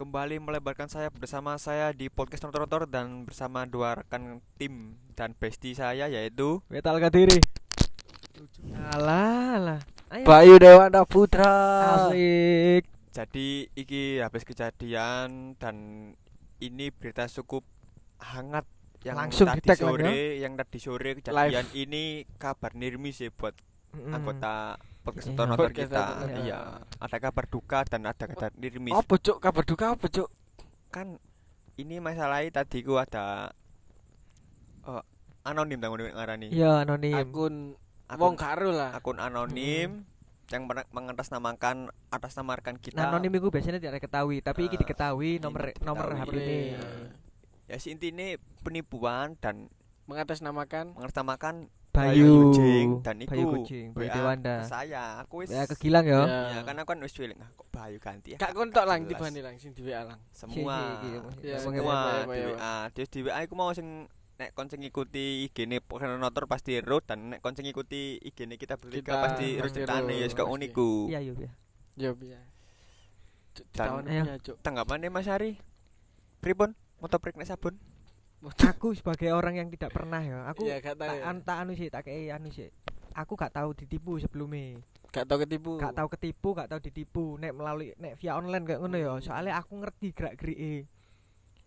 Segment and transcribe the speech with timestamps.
[0.00, 5.76] kembali melebarkan sayap bersama saya di podcast Rotor dan bersama dua rekan tim dan bestie
[5.76, 7.36] saya yaitu Metal Kadiri.
[8.96, 9.80] Alah, alah.
[10.08, 10.24] Ayo.
[10.24, 11.52] Bayu Dewanda Putra.
[12.08, 12.88] Asik.
[13.12, 15.76] jadi iki habis kejadian dan
[16.64, 17.68] ini berita cukup
[18.24, 18.64] hangat
[19.04, 23.52] yang Langsung tadi sore yang tadi sore kejadian ini kabar nirmis ya buat
[23.92, 24.16] Mm-mm.
[24.16, 25.32] anggota podcast.
[25.32, 26.04] Rotor Podcast kita
[26.40, 26.60] iya
[26.94, 30.28] ada kabar duka dan ada kabar nirmis Apa cuk kabar duka apa cuk?
[30.88, 31.16] kan
[31.74, 33.54] ini masalahnya tadi ku ada
[34.82, 35.02] eh,
[35.42, 37.16] anonim tanggung ngarani Iya, anonim.
[37.16, 37.54] Akun
[38.06, 38.90] Akun- wong karo lah.
[38.92, 40.02] akun anonim
[40.50, 45.30] yang men- mengatasnamakan atasnamakan kita Nah, anonim itu biasanya tidak diketahui, tapi iki Ah, diketahui
[45.32, 45.86] ini nomor diketahui.
[45.86, 46.58] nomor HP ini.
[47.64, 49.70] Ya si intinya penipuan dan
[50.04, 54.54] Mengatasnamakan mengatasnamakan Bayu Kucing dan iku Bayu Kucing, Bayu WA Dewanda.
[54.62, 56.22] ke saya aku wis Ya ke Gilang ya.
[56.22, 56.40] Ya.
[56.54, 59.40] ya kan aku kan wis ah, kok Bayu ganti ya Kak kon tok lang tibane
[59.42, 60.18] lang sing di WA lang.
[60.30, 61.02] semua
[61.58, 62.30] semua di.
[62.30, 64.06] WA terus di WA aku mau sing
[64.38, 68.78] nek kon sing ngikuti IG-ne Pokenotor pasti root dan nek kon sing ngikuti IG-ne kita
[68.78, 70.42] bertiga Kita pasti root pasti cetane ya pasti.
[70.46, 71.50] uniku Iya, iya, iya.
[72.00, 72.14] Yo
[73.74, 74.22] tahun Ayo.
[74.24, 75.58] ya tanggapannya Mas Ari
[76.38, 77.76] pripun motoprik nek sabun
[78.40, 81.12] Aku sebagai orang yang tidak pernah ya, aku Iya, gak tahu.
[81.12, 81.28] tak ya.
[81.28, 82.72] an, tak anu sih, tak kei anu sih.
[83.12, 84.80] Aku gak tahu ditipu sebelumnya.
[85.12, 85.76] Gak tau ketipu.
[85.76, 87.24] Gak tahu ketipu, gak tahu ditipu.
[87.36, 89.12] Nek melalui nek via online kayak ngono ya.
[89.20, 90.88] Soalnya aku ngerti gerak-gerike.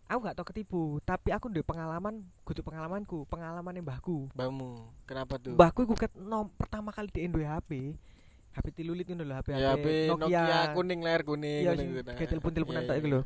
[0.09, 4.33] Aku gak tahu ketipu, tapi aku duwe pengalaman, kudu pengalamanku, pengalaman mbahku.
[4.33, 4.89] Bamu.
[5.05, 5.53] Kenapa tuh?
[5.53, 7.93] Mbahku iku ket nom pertama kali di duwe HP.
[8.53, 10.45] HP tilulit ngono lho, HP, Ya HP Nokia,
[10.77, 11.73] kuning layar kuning Iya,
[12.13, 13.01] kayak telepon-teleponan Iya, tok iya.
[13.01, 13.21] iku lho.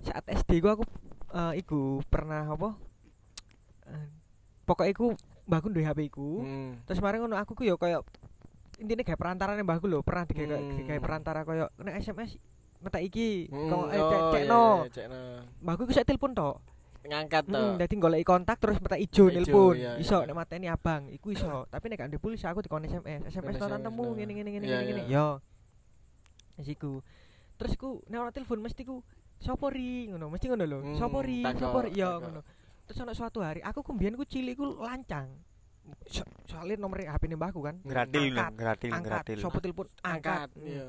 [0.00, 0.84] Saat SD gua aku
[1.30, 2.74] eh, iku pernah apa?
[3.86, 4.06] Eh,
[4.64, 5.06] pokoknya iku
[5.46, 6.42] mbahku duwe HP iku.
[6.42, 6.70] Hmm.
[6.86, 8.06] Terus kemarin ngono aku ku yo koyo
[8.78, 10.76] intine kayak perantara nih mbahku lho, pernah digawe Hmm.
[10.78, 12.38] digawe perantara koyo nek SMS
[12.80, 14.64] ngetek iki, Hmm, kok eh oh, cek iya, cekno.
[15.60, 16.56] Mbahku iku sak telepon tok.
[17.00, 17.56] Ngangkat to.
[17.56, 19.72] Hmm, dadi goleki kontak terus metek ijo nelpon.
[19.76, 21.64] iya, Iso nek mateni abang, iku iso.
[21.68, 23.28] Tapi nek gak pulsa aku dikon SMS.
[23.28, 25.02] SMS no tantemu SMS, ngene ngene ngene ngene.
[25.08, 25.40] Yo.
[26.56, 27.00] Wis iku.
[27.60, 29.00] Terus ku nek ono telepon mesti ku
[29.40, 30.78] sopo ri ngono, mesti ngono lho.
[30.82, 31.90] Hmm, Sopo ri, takok.
[31.90, 32.40] ngono.
[32.84, 35.30] Terus ono suatu hari aku kumbiyen ku cilik ku lancang.
[36.06, 37.80] So, soalnya nomor HP ne mbahku kan.
[37.82, 40.46] gratil gratil gratil Sopo telepon angkat.
[40.46, 40.48] Angkat.
[40.60, 40.86] Iya.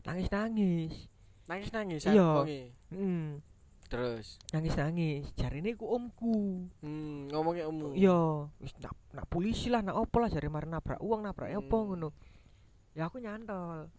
[0.00, 0.94] Nangis-nangis.
[1.46, 2.26] Nangis-nangis Iya.
[2.38, 2.62] wonge.
[2.88, 3.38] Hmm.
[3.86, 4.38] Terus.
[4.50, 5.28] Nangis-nangis.
[5.34, 6.66] Jarine ku omku.
[6.80, 7.92] Hmm, ngomongnya umum.
[7.92, 11.76] Iya, wis nak, nak polisi lah, nak opo lah jare mari nabrak uang, nabrak opo
[11.76, 11.86] Hmm.
[11.92, 12.08] ngono.
[12.94, 13.90] Ya aku nyantol.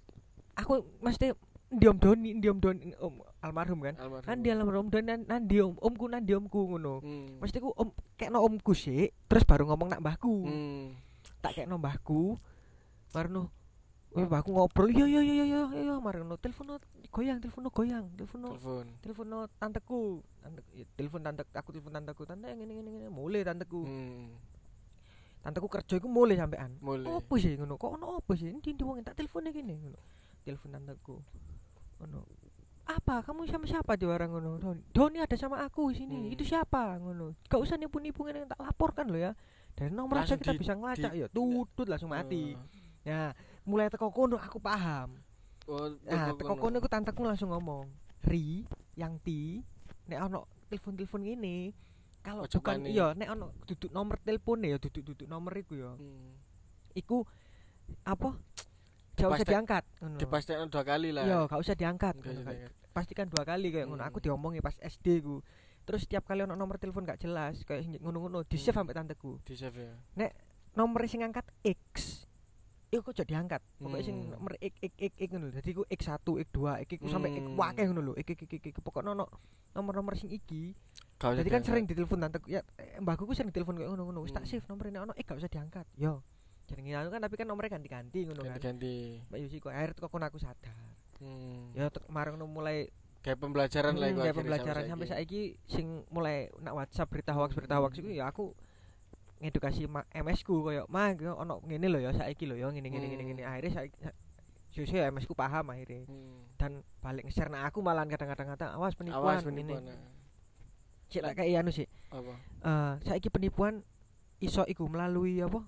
[0.55, 1.31] Aku mesti
[1.69, 3.95] ndiom doni, ndiom doni om almarhum kan.
[3.97, 4.27] Almarhum.
[4.29, 7.01] Nandi almarhum doni nan- nandi om, omku nandi omku ngono.
[7.01, 7.41] Hmm.
[7.41, 10.33] Mesti ku om kekno omku sih, terus baru ngomong nak mbahku.
[10.45, 10.93] Hmm.
[11.41, 12.37] Tak kekno mbahku.
[13.11, 13.49] Marno
[14.11, 16.75] Eh, mbahku ngobrol, iya iya iya iya iya iya, marno telepon
[17.15, 18.85] goyang, telepon goyang, telepon Telepon.
[18.99, 20.19] telepon tanteku.
[20.43, 23.87] Tante, ya, telepon tante, aku telepon tanteku, tante ngene ngene ngene, mulai tanteku.
[23.87, 24.35] Hmm.
[25.39, 26.75] tanteku kerja iku mulai sampean.
[26.83, 27.07] Mulai.
[27.07, 27.79] Apa sih ngono?
[27.79, 28.51] Kok ono apa sih?
[28.51, 29.99] Ndi wong tak telpone kene ngono.
[30.43, 31.15] Telepon tanteku.
[32.03, 32.19] Ngono.
[32.85, 33.21] Apa?
[33.23, 34.57] Kamu sama siapa di warang ngono?
[34.57, 34.81] Doni.
[34.91, 36.17] Doni ada sama aku di sini.
[36.27, 36.33] Hmm.
[36.33, 36.97] Itu siapa?
[36.97, 37.37] Ngono.
[37.47, 39.31] Gak usah nipu-nipu ngene tak laporkan lo ya.
[39.77, 41.27] Dari nomor aja kita di- bisa ngelacak ya.
[41.31, 42.53] Tutut langsung mati.
[42.53, 42.63] Oh.
[43.01, 43.33] Ya,
[43.65, 45.17] mulai teko kono aku paham.
[45.65, 47.89] Oh, Nah, teko kono aku tanteku langsung ngomong,
[48.27, 49.63] "Ri, yang ti,
[50.05, 51.73] nek ono telepon-telepon ngene,
[52.21, 55.91] kalau Ojo bukan iya nek ono duduk nomor telepon ya duduk-duduk nomor iku ya.
[55.97, 56.37] Hmm.
[56.93, 57.25] iku
[58.05, 58.37] apa
[59.23, 59.83] gak usah diangkat.
[60.17, 61.23] Dipastikan dua kali lah.
[61.23, 62.13] Iya, gak usah diangkat.
[62.91, 64.01] Pastikan dua kali kayak ngono.
[64.01, 64.09] Hmm.
[64.09, 65.39] Aku diomongi pas SD ku.
[65.81, 68.79] Terus setiap kali ono nomor telepon gak jelas kayak ngono-ngono di save Hmm.
[68.83, 69.39] sampai tanteku.
[69.41, 69.79] Di save
[70.15, 70.27] ya.
[70.71, 71.83] Nomor sing ngangkat X.
[72.87, 73.63] Iku kok jadi diangkat.
[73.77, 74.35] Pokoknya sing Hmm.
[74.35, 75.47] nomor X X X X ngono.
[75.49, 77.55] Dadi ku X1, X2, X iku sampai X Hmm.
[77.55, 78.13] wakeh ngono lho.
[78.15, 79.25] X X X X pokoknya ono
[79.71, 80.75] nomor-nomor sing iki.
[81.17, 84.19] Jadi kan sering ditelepon tanteku ya eh, mbahku ku sering ditelepon kayak ngono-ngono.
[84.21, 84.51] Wis tak Hmm.
[84.51, 85.85] save nomornya ono X gak usah diangkat.
[85.95, 86.19] Yo.
[86.71, 88.55] Jenenge anu kan tapi kan nomornya ganti-ganti ngono kan.
[88.55, 89.19] ganti-ganti.
[89.27, 90.75] Mbak Yusi kok akhirnya kok aku sadar.
[91.19, 91.75] Hmm.
[91.75, 92.87] Ya kemarin nu mulai
[93.21, 97.53] Kayak pembelajaran lah Hmm, iku kayak pembelajaran sampai saiki sing mulai nak WhatsApp berita hoax
[97.53, 98.57] berita hoax iku ya aku
[99.37, 103.05] ngedukasi ma- MS ku koyo mah ono ngene lho ya saiki lho ya ngene ngene
[103.05, 103.29] ngene Hmm.
[103.31, 103.97] ngene akhirnya saiki
[104.71, 106.49] Susu ya MS ku paham akhirnya Hmm.
[106.55, 109.83] dan balik nge-share nah aku malahan kadang-kadang kata awas penipuan Awas ini penipuan.
[109.83, 110.01] nah.
[111.05, 112.33] cek lah kayak anu sih Apa?
[112.63, 113.83] eh saiki penipuan
[114.39, 115.61] iso iku melalui apa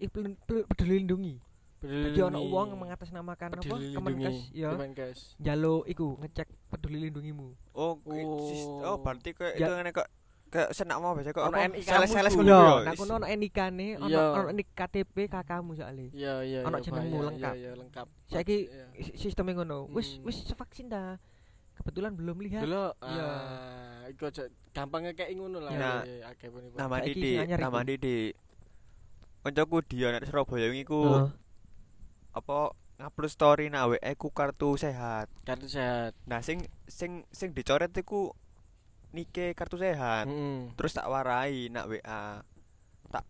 [0.00, 1.34] Peduli lindungi
[1.78, 5.18] Peduli jadi ono wong mengatasnamakan apa Kemenkes ya Kemenkes.
[5.36, 8.82] jalo iku ngecek peduli lindungimu oh Oh.
[8.84, 9.66] oh berarti kayak Ya.
[9.66, 10.08] itu ngene kok
[10.48, 12.74] kayak senak mau biasa kok Ono NIK sales-sales ngono yo.
[12.80, 16.08] nah kono ono NIK-ne, ono ono NIK KTP kakakmu soalnya.
[16.10, 16.60] Iya iya.
[16.64, 17.52] Ono jenengmu lengkap.
[17.52, 18.06] Iya iya lengkap.
[18.26, 18.56] Saiki
[19.14, 19.92] sistemnya ngono.
[19.92, 20.24] Wis Hmm.
[20.24, 21.20] wis vaksin dah.
[21.76, 22.64] kebetulan belum lihat.
[22.64, 23.22] Dulu Iya.
[23.22, 25.70] ah, iku aja gampang ngekeki ngono lah.
[25.70, 26.00] Nah.
[26.74, 27.80] Nama Didi, nama.
[27.84, 28.18] Didi.
[29.48, 31.32] Koncoku dia nek Surabaya wingi ku Heeh.
[32.36, 35.32] apa ngupload story nak WA ku kartu sehat.
[35.48, 36.12] kartu sehat.
[36.28, 38.36] Nah, sing sing sing dicoret iku
[39.16, 40.28] nike kartu sehat.
[40.28, 40.68] Heeh.
[40.76, 42.44] Terus tak warai nak WA.
[43.08, 43.24] Tak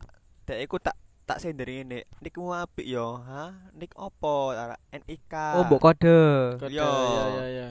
[0.50, 2.08] dek iku tak tak sender ngene.
[2.18, 3.54] Nikmu apik yo, ha?
[3.78, 4.56] Nik opo?
[4.56, 5.34] Ara NIK.
[5.60, 6.18] Oh, mbok kode.
[6.56, 6.88] Kode, Yo.
[6.88, 7.68] Iya, iya, iya.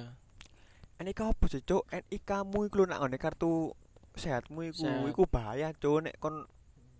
[1.01, 1.89] NIK opo sih, Cuk?
[1.89, 3.73] NIK-mu iku lho nak ngene kartu
[4.13, 4.85] sehatmu iku.
[4.85, 5.09] Sehat.
[5.09, 6.45] Iku bahaya, Cuk, nek kon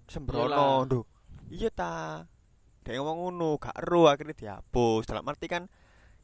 [0.09, 1.05] sembrono, Duh.
[1.47, 2.25] Iya ta.
[2.83, 5.07] Dek ngomong ngono, gak ero akhirnya dihapus.
[5.07, 5.67] Dalam arti kan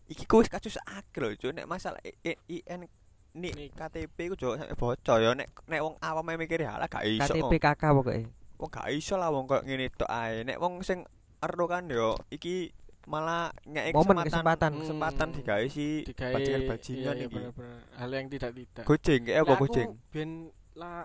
[0.07, 1.51] iki ku wis kasus akeh lho, Cuk.
[1.55, 2.91] Nek masalah IN nik
[3.33, 3.73] Nik.
[3.73, 7.33] KTP ku Cuk sampe bocor ya nek nek wong awam mikir halah gak iso.
[7.33, 8.29] KTP kakak pokoknya.
[8.61, 10.45] Wong gak iso lah wong koyo ngene tok ae.
[10.45, 11.01] Nek wong sing
[11.41, 12.69] ero kan yo iki
[13.03, 14.71] malah ngek kesempatan kesempatan.
[14.71, 14.81] Hmm.
[14.85, 17.35] kesempatan digawe si Digawe bajingan-bajingan iya, iya, iki.
[17.35, 17.79] bener-bener.
[17.99, 18.83] Hal yang tidak tidak.
[18.87, 19.89] Gojeng kayak apa gojeng?
[20.13, 20.29] Ben
[20.77, 21.03] lah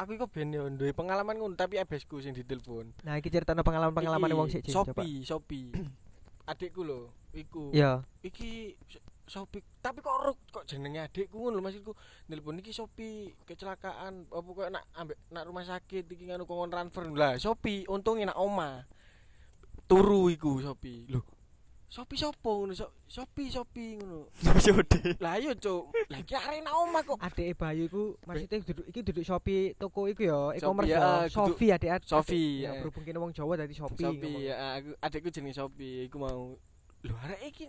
[0.00, 2.96] aku iku ben yo duwe pengalaman ngono tapi abesku sing ditelepon.
[3.04, 4.64] Nah, iki ceritanya pengalaman-pengalaman wong sik.
[4.64, 5.68] Shopee, Shopee.
[6.50, 7.70] Adikku lho, iku.
[7.70, 8.00] Ya.
[8.24, 11.92] Iki Sh- Shopee, tapi kok ro kok jenenge adikku ngono lho maksudku.
[12.26, 17.04] Nelpon iki Shopee kecelakaan apa kok nak ambek nak rumah sakit iki nganu kongkon transfer.
[17.12, 18.88] Lah Shopee untungnya nak oma.
[19.86, 21.06] Turu iku Shopee.
[21.06, 21.22] Lho.
[21.90, 22.70] Shopee sopo ngono?
[22.78, 24.30] So- Shopee Shopee ngono.
[25.18, 25.90] Lah iya, Cuk.
[26.06, 27.18] Lah iki arek nak oma kok.
[27.18, 31.26] Adek Bayu iku maksudnya duduk iki duduk Shopee toko iku ya, e-commerce ya.
[31.26, 32.06] Sofi adek adek.
[32.06, 34.06] Shopee, Ya, berhubung kene wong Jawa dadi Shopee.
[34.06, 34.46] Shopee ngomong.
[34.46, 36.54] ya aku adikku jenenge Shopee iku mau
[37.02, 37.66] lho arek iki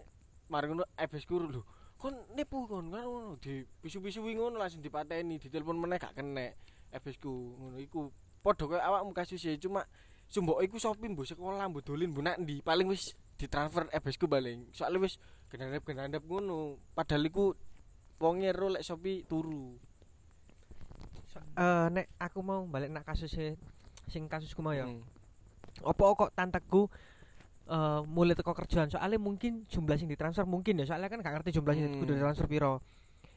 [0.54, 1.62] mari ngono FS guru lho
[1.98, 6.52] kon nipu kon kan ngono di pisu-pisuwi ngono langsung dipateni ditelepon meneh gak kena
[6.94, 8.12] FS ku ngono iku
[8.44, 9.82] padha koyo awakmu kasus e cuma
[10.28, 14.30] sumbok iku Shopee mbok sekolah mbok dolen mbok nak ndi paling wis ditransfer FS ku
[14.30, 15.18] baling soalnya wis
[15.50, 17.58] gendandap-gendandap ngono padahal iku
[18.22, 19.76] wonge ro lek Shopee turu
[21.56, 23.32] Eh nek aku mau balik nak kasus
[24.12, 24.84] sing kasusku mau ya.
[24.88, 25.00] Hmm.
[25.84, 26.92] Apa kok tanteku
[27.72, 31.56] eh mulai teko kerjaan soalnya mungkin jumlah sing ditransfer mungkin ya soalnya kan gak ngerti
[31.56, 32.00] jumlah sing Hmm.
[32.04, 32.84] kudu ditransfer piro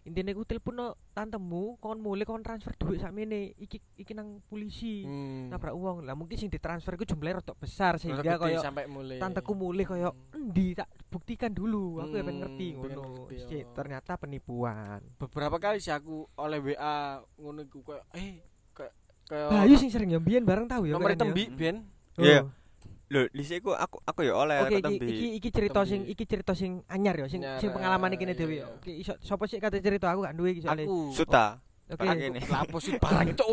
[0.05, 5.01] intinya ku telepon no tantemu kon mulai kon transfer duit sakmene iki iki nang polisi
[5.01, 5.49] Hmm.
[5.49, 9.53] nabrak uang lah mungkin sing ditransfer ku jumlahnya rodok besar Rada sehingga koyo mulai tanteku
[9.53, 10.45] mulai koyo Hmm.
[10.45, 13.73] endi tak buktikan dulu aku ya pengen Hmm, ngerti pengen ngono ngerti, Shit, oh.
[13.73, 16.99] ternyata penipuan beberapa kali sih aku oleh WA
[17.35, 18.33] ngono iku kayak eh
[18.71, 18.93] kayak
[19.25, 21.19] kayak Bayu sing sering nyambien bareng tahu ya nomor ya.
[21.19, 22.23] tembi ben Oh.
[22.23, 22.47] Iya.
[23.07, 25.07] Lho, lise ku aku aku ya oleh Oke, kok iki, tembi.
[25.07, 25.91] iki iki cerita Tembi.
[25.91, 28.67] sing iki cerita sing anyar ya, sing sing pengalaman iki iya, dhewe ya.
[28.71, 30.85] Oke, iso sapa sih kate cerita aku gak duwe iki soalnya.
[30.85, 31.61] aku Suta.
[31.85, 32.01] Oke.
[32.01, 32.41] Pak ini.
[32.43, 33.45] lapo sih barang itu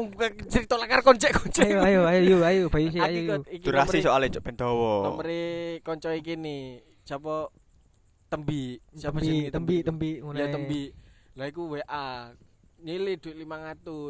[0.47, 3.59] cerita lakar koncek koncek Ayo ayo ayo ayo ayo Bayu sih Aku ayo.
[3.59, 4.93] Durasi soalnya cok ben dawa.
[5.05, 5.43] nomere
[5.81, 6.61] konco iki nih
[7.03, 7.51] siapa
[8.25, 10.37] tembi siapa Tembi, jenenge tembi, tembi ngono.
[10.37, 10.53] ya ae.
[10.53, 10.81] tembi
[11.33, 12.31] lah iku WA
[12.79, 13.43] nyile duit 500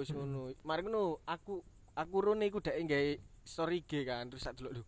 [0.06, 0.14] Hmm.
[0.14, 3.10] ngono mari ngono aku aku rene iku dek nggawe
[3.44, 4.84] story IG kan terus tak delok lho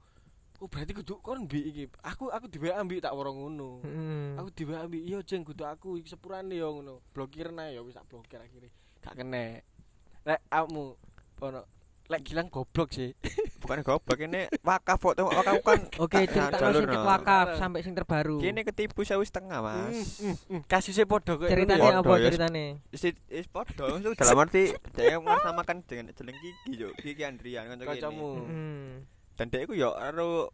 [0.57, 4.37] oh berarti kudu kon mbi iki aku aku di WA mbi tak woro ngono Heeh.
[4.37, 7.83] aku di WA mbi iya jeng kudu aku iki sepurane yo ngono blokir nae yo
[7.83, 8.69] wis tak blokir akhirnya
[8.99, 9.59] gak kena
[10.23, 10.95] lek kamu
[11.41, 11.61] ono
[12.05, 13.11] lek gilang goblok sih
[13.63, 17.07] Bukan goblok ini wakaf foto wakaf kan Oke, Nah, cerita jalur, sing no.
[17.07, 18.35] wakaf sampai sing terbaru.
[18.37, 20.19] kene ketipu sewu setengah, Mas.
[20.67, 22.27] kasusnya podo kok Ceritanya Podo, apa ya.
[22.27, 22.83] ceritane?
[22.91, 26.91] Is is padha itu dalam arti dia mengatasnamakan dengan jeneng Kiki yo.
[26.93, 27.91] Kiki Andrian kanca kene.
[27.95, 28.91] kancamu Heeh.
[29.33, 30.53] Dan dia iku yo karo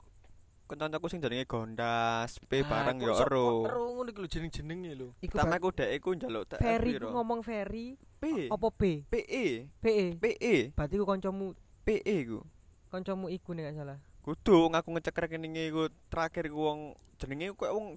[0.65, 3.45] kancaku sing jenenge Gondas, P Ah, bareng kok yo iso- ero.
[3.59, 6.91] kok ero ngono iki lho jeneng-jenenge lho Iku Pertama aku dek iku njaluk TR Ferry
[6.95, 8.24] ku ngomong Ferry P.
[8.48, 8.81] apa B?
[9.03, 9.45] PE.
[9.79, 10.05] PE.
[10.15, 10.55] PE.
[10.71, 11.45] Berarti ku kancamu
[11.81, 12.39] PE ku.
[12.88, 13.98] kancamu iku nek salah.
[14.19, 16.79] Kudu aku ngecek rekeninge iku terakhir ku wong
[17.17, 17.88] jenenge koyo wong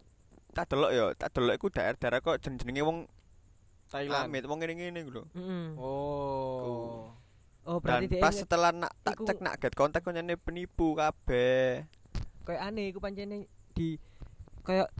[0.51, 2.99] tak delok yo, tak delok iku daerah-daerah kok jenenge wong
[3.89, 5.25] Thailand Amit, wong ngene-ngene iku lho.
[5.33, 5.67] Heeh.
[5.77, 7.02] oh
[7.63, 10.93] Oh, Dan berarti dia pas setelah nak tak iku- cek nak get kontak konyane penipu
[10.93, 11.87] kabeh.
[12.43, 13.95] kayak aneh iku pancene di
[14.61, 14.91] kayak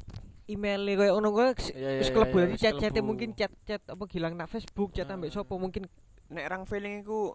[0.45, 1.35] email kayak ngono
[1.69, 3.03] Iya, iya, wis iya, klebu iya, dadi wis chat-chat klebu.
[3.05, 5.35] mungkin chat-chat apa gilang nak Facebook chat ambek Ah.
[5.37, 5.91] sapa mungkin
[6.29, 7.35] Nek rang feeling iku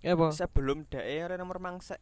[0.00, 1.94] ya apa sebelum dhek ora nomor mangsa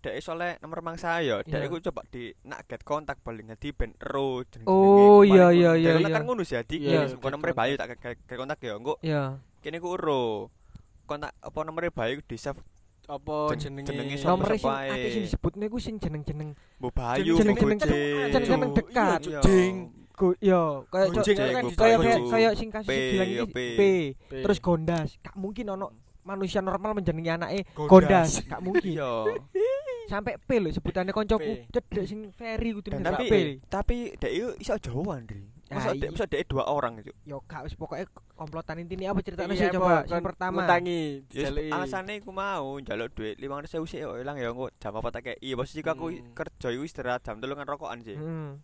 [0.00, 1.60] dhek soleh nomor mangsa ya Iya.
[1.62, 5.92] iku coba di nak get kontak paling dadi ben ero jeneng Oh, iya, iya, iya,
[5.94, 6.10] iya iya.
[6.10, 9.36] kan ngono sih adi Iya, kene get nomor bayu tak get kontak ya engko ya
[9.60, 10.50] kene ku ero
[11.08, 12.60] kontak apa nomor bayu di save
[13.08, 14.92] apa Jen- jenenge jenenge nomor sing ae.
[14.92, 19.20] akeh sing disebutne ku sing jeneng-jeneng Bu Bayu Jeneng- Bu jeneng- dekat.
[19.40, 19.76] Jeng.
[20.12, 21.14] go yo Bayu.
[21.72, 21.98] kayak
[22.28, 23.80] kayak sing kasus P, gilang yo, iki P.
[24.42, 28.44] Terus Gondas gak mungkin ono manusia normal menjenengi anake Gondas.
[28.44, 28.92] Gak mungkin
[30.08, 33.34] sampai P lho sebutannya koncoku cedek sing Ferry kudu tapi P
[33.68, 35.44] tapi iku iso Jawa Andri.
[35.68, 36.00] Masa iya.
[36.00, 37.12] dek masa dek dua orang gitu.
[37.22, 40.54] Yo gak wis pokoke komplotan intine apa ceritanya sih apa, coba sing pertama.
[40.58, 41.68] ngutangi Ya dijaluki.
[41.70, 45.52] alasane iku mau njaluk duit 500.000 sik kok ilang ya engko jam apa tak kei.
[45.52, 46.32] Posisi aku Hmm.
[46.32, 48.14] kerja iku istirahat jam 3 kan rokokan sih.
[48.14, 48.56] Heeh.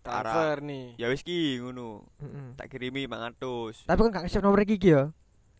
[0.00, 0.96] transfer nih.
[0.96, 2.08] Ya wis ki ngono.
[2.18, 2.56] Heeh.
[2.56, 3.84] Tak kirimi 500.
[3.84, 5.12] Tapi kan gak nge-save nomor iki ya.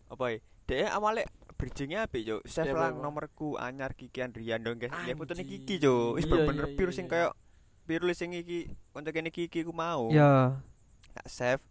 [0.07, 0.37] Apa ya?
[0.63, 2.37] Dek awalnya bridgingnya apik yo.
[2.43, 2.97] Save Bang?
[2.99, 4.89] nomorku anyar Kiki Andrian dong guys.
[5.03, 5.61] Ya fotone Anjing.
[5.61, 6.13] Kiki jo.
[6.13, 7.11] Wis Iya, bener-bener iya, pure iya, sing iya.
[7.11, 7.31] kayak
[7.83, 10.09] pure sing iki kanca kene Kiki ku mau.
[10.09, 10.57] Ya.
[11.13, 11.63] Tak save.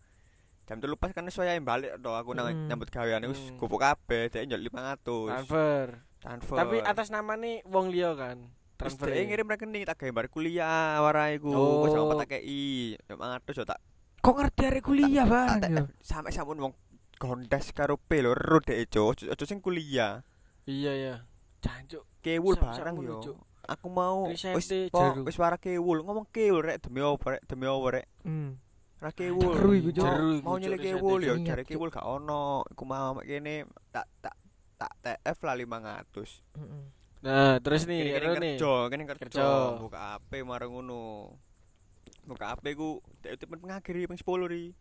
[0.64, 2.66] Jam telu pas kan saya balik to aku nang Hmm.
[2.66, 3.58] nyambut gawean wis Hmm.
[3.58, 5.26] gopok kabeh dek njol 500.
[5.26, 5.86] Transfer.
[6.20, 6.56] Transfer.
[6.56, 8.38] Tapi atas nama nih wong liya kan.
[8.76, 9.28] transfer Transfer.
[9.28, 11.52] ngirim rekening tak gawe bar kuliah warai ku.
[11.52, 11.84] Oh.
[11.84, 12.96] Wis apa tak kei.
[13.04, 13.80] 500 yo tak
[14.20, 15.84] Kok ngerti arek kuliah, yo?
[16.00, 16.72] sampe sampun wong
[17.16, 19.12] gondas karo P lho ro dek jo.
[19.12, 20.24] Ojo sing kuliah.
[20.64, 21.14] Iya ya.
[21.60, 22.04] Jancuk.
[22.20, 23.20] Kewul barang yo.
[23.68, 24.44] Aku mau wis
[25.20, 28.06] wis wara kewul ngomong kewul rek demi apa rek demi apa rek.
[28.24, 28.56] Hmm.
[29.00, 29.56] Ra kewul.
[29.56, 29.90] Jeru iku.
[29.96, 32.68] Jeru Mau nyelek kewul yo jare Ingat, kewul gak ono.
[32.68, 34.36] Iku mau kene tak tak
[34.76, 36.44] tak TF lah 500.
[36.60, 36.84] Heeh.
[37.20, 38.56] Nah, terus nih, Kene Ero kene nih.
[38.56, 39.44] kerja, kene kerja.
[39.76, 41.36] Buka HP marang ngono.
[42.24, 44.72] Buka HP ku temen pengakhiri ping 10 ri.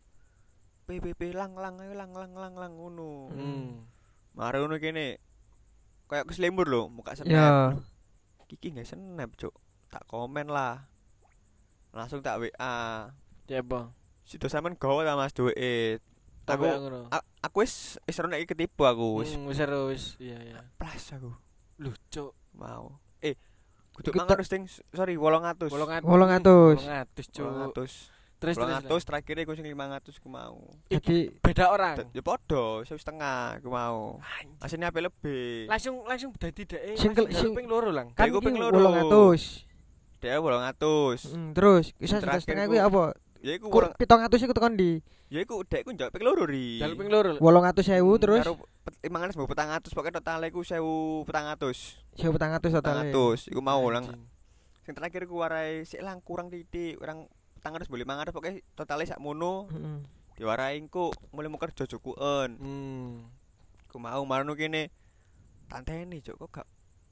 [0.87, 3.27] PPP lang lang ayo lang lang lang lang ngono.
[3.31, 3.83] Hmm.
[4.35, 5.19] Marang ngono kene.
[6.07, 7.29] Kayak keslembur lho, muka snap.
[7.29, 7.75] Ya.
[8.49, 9.53] Kiki nggak snap, Cuk.
[9.91, 10.87] Tak komen lah.
[11.91, 13.11] Langsung tak WA.
[13.51, 13.98] Ya, Bang.
[14.29, 16.05] Sido sampean gawe ta Mas duit.
[16.45, 16.85] Tapi Aku
[17.41, 20.13] aku wis wis nek ketipu aku wis Hmm, wis seru, wis.
[20.17, 20.61] Iya, iya.
[20.77, 21.33] plus aku
[21.79, 22.37] Loh, Cuk.
[22.53, 23.01] mau.
[23.19, 23.33] Eh,
[23.95, 25.71] kudu mangan ding sorry 800.
[25.71, 26.05] 800.
[26.05, 26.85] 800.
[26.85, 27.49] 800, Cuk.
[27.73, 28.13] 800.
[28.39, 28.71] Terus terus.
[28.85, 30.61] 200 terakhir iku sing 500 ku mau.
[30.87, 31.95] Jadi beda orang.
[32.13, 34.21] Ya padha, sewu setengah ku mau.
[34.59, 35.65] Asine ape lebih.
[35.65, 36.63] Langsung langsung dadi.
[36.95, 38.13] Sing kel- sing- ping loro lang.
[38.13, 38.77] kan iku iki ping loro.
[38.77, 39.65] 800.
[40.19, 41.23] Dia 800.
[41.25, 43.15] Heeh, terus Terakhir setengah kuwi apa?
[43.39, 46.43] Ya iku Kur wolong 700 iku tekan di ya iku dek ku njok ping loro
[46.43, 46.75] ri.
[46.77, 47.37] Dalu ping loro.
[47.37, 52.19] 800.000 terus Karo pet- mangan sebab 400 pokoke total iku 1400.
[52.19, 53.13] 1400 totalnya.
[53.13, 54.05] 400 iku mau lang.
[54.83, 59.19] Sing terakhir ku warai sik lang kurang titik, kurang 400 boleh 500 pokoke totale sak
[59.19, 59.99] mono Heeh.
[60.35, 62.57] diwarai engko mulai mau kerja jukuan.
[62.57, 63.29] Hmm.
[63.85, 64.91] Ku mau marno kene
[65.65, 66.67] tanteni cuk kok gak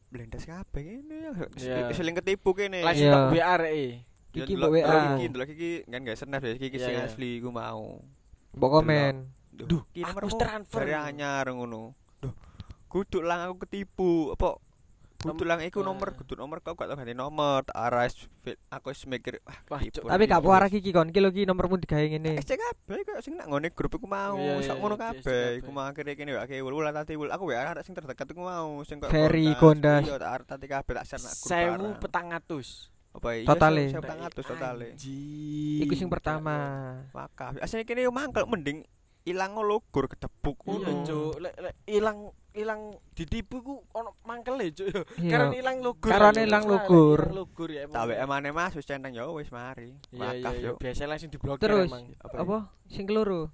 [0.08, 1.32] blendas kabeh ngene ya.
[1.56, 1.94] Iya.
[1.94, 2.82] Seling ketipu kene.
[2.82, 3.14] Langsung Iya.
[3.14, 4.07] tak WA rek.
[4.40, 4.82] Kiki Ya, mbok WA.
[4.84, 8.02] delok Kiki, delok Kiki kan gak snap ya Kiki Iya, sing asli ku mau.
[8.54, 9.16] Mbok komen.
[9.52, 10.80] Duh, ki aku nomormu transfer.
[10.80, 11.98] dari anyar ngono.
[12.18, 12.34] Duh,
[12.88, 14.32] kudu lang aku ketipu.
[14.32, 14.62] Apa?
[15.18, 16.16] Kudu lang iku nomor, Ah.
[16.16, 17.66] kudu nomor kau gak tau ganti nomor.
[17.66, 18.14] Tak aras.
[18.70, 19.82] Aku wis mikir, ah, Wah.
[19.82, 20.46] Tapi gak Ketipu.
[20.46, 22.38] puara Kiki kon, ki lho ki nomormu digawe ngene.
[22.38, 25.58] SC kabeh kok sing nak ngone grup iku mau, sak ngono kabeh.
[25.58, 27.28] Iku mau akhirnya kene wae wul wul tati wul.
[27.28, 30.06] Aku wae arek sing terdekat iku mau sing kok Ferry, Gondas.
[30.06, 31.50] Iya, tak tati kabeh tak share nak grup.
[31.50, 31.98] Sewu barang.
[31.98, 32.68] petang atus.
[33.16, 33.46] Apa iya?
[33.48, 33.84] Totale.
[34.34, 34.88] Totale.
[35.84, 36.56] Iku sing pertama.
[37.14, 37.62] Wakaf.
[37.62, 38.84] Asline kene yo mangkel mending
[39.28, 41.04] ilang logor kedebuk Iya, ngono.
[41.04, 41.34] Cuk.
[41.44, 44.88] Lek lek ilang ilang ditipu ku ono mangkele, Cuk.
[45.20, 45.32] Iya.
[45.36, 46.10] Karena ilang lugur.
[46.10, 47.20] Karena ilang lugur.
[47.28, 47.84] Ilang lugur ya.
[47.92, 49.92] Tak WA maneh Mas wis centeng yo wis mari.
[50.16, 50.74] Wakaf yo.
[50.80, 51.92] Biasa langsung diblokir Terus
[52.32, 52.72] apa?
[52.88, 53.52] Sing keloro.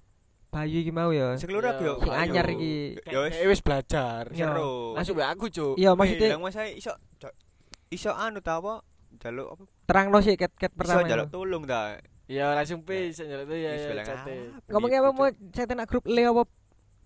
[0.53, 1.33] Bayu iki mau ya.
[1.41, 1.97] Sing keloro yo.
[1.97, 3.01] Sing anyar iki.
[3.09, 4.29] Ya wis belajar.
[4.29, 4.93] Seru.
[4.93, 5.73] WA aku, Cuk.
[5.81, 6.93] Iya maksudnya Lah mas saya iso
[7.89, 8.85] iso anu ta apa?
[9.23, 9.63] Jaluk apa?
[9.83, 11.03] terangno sih ket-ket Iso pertama.
[11.05, 11.33] jaluk itu.
[11.33, 11.95] tulung ta.
[12.25, 14.17] Iya, langsung P iso njaluk tuh ya Wis ya bilang, chat.
[14.17, 14.27] ah,
[14.69, 15.53] Ngomongnya apa penipu, mau Cuk.
[15.53, 16.43] saya tenak grup Le apa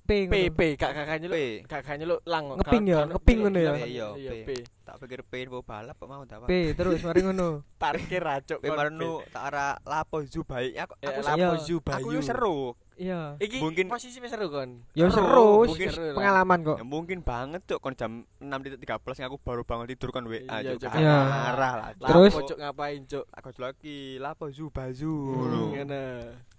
[0.08, 0.36] P P?
[0.50, 1.36] P gak nyeluk.
[1.36, 1.40] P.
[1.68, 2.44] Gak gak nyeluk lang.
[2.50, 3.72] Ngeping ya, ngeping ngono ya?
[3.74, 4.50] gak- Iya, Iya, P.
[4.82, 6.48] Tak pikir P mau balap kok mau ta, Pak.
[6.48, 7.62] P terus mari ngono.
[7.82, 8.58] Parkir racuk.
[8.58, 10.80] P marno tak arah lapo zu baik.
[10.80, 11.50] Aku Eh, aku lapo Iya.
[11.60, 12.08] zu aku bayu.
[12.10, 12.58] yo seru.
[12.96, 13.36] Iya.
[13.38, 14.82] Iki Mungkin- posisi wis seru kon.
[14.92, 16.78] Ya Seru, mungkin pengalaman kok.
[16.78, 18.80] Ya mungkin banget cuk kon jam 6.13
[19.22, 20.80] aku baru bangun tidur kon WA Iya.
[20.80, 21.16] Gak Iya.
[21.22, 21.90] Marah lah.
[21.94, 22.34] Terus?
[22.34, 23.28] Cuk, ngapain, Cuk?
[23.30, 25.76] aku lagi lapo zu bazu Hmm.
[25.76, 26.06] Ngene.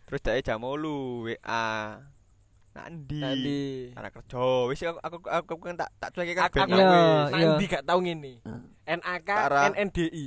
[0.04, 0.78] Terus dhek jam 8
[1.26, 1.98] WA.
[2.78, 3.18] Nandi.
[3.18, 3.62] Tadi.
[3.92, 4.44] Anak kerja.
[4.64, 5.16] Wis aku aku
[5.50, 6.78] aku kan tak tak cueke Aku kabeh.
[7.26, 8.38] aku Iya, gak tau ngene.
[8.86, 9.60] NAK Tara.
[9.68, 10.26] NNDI.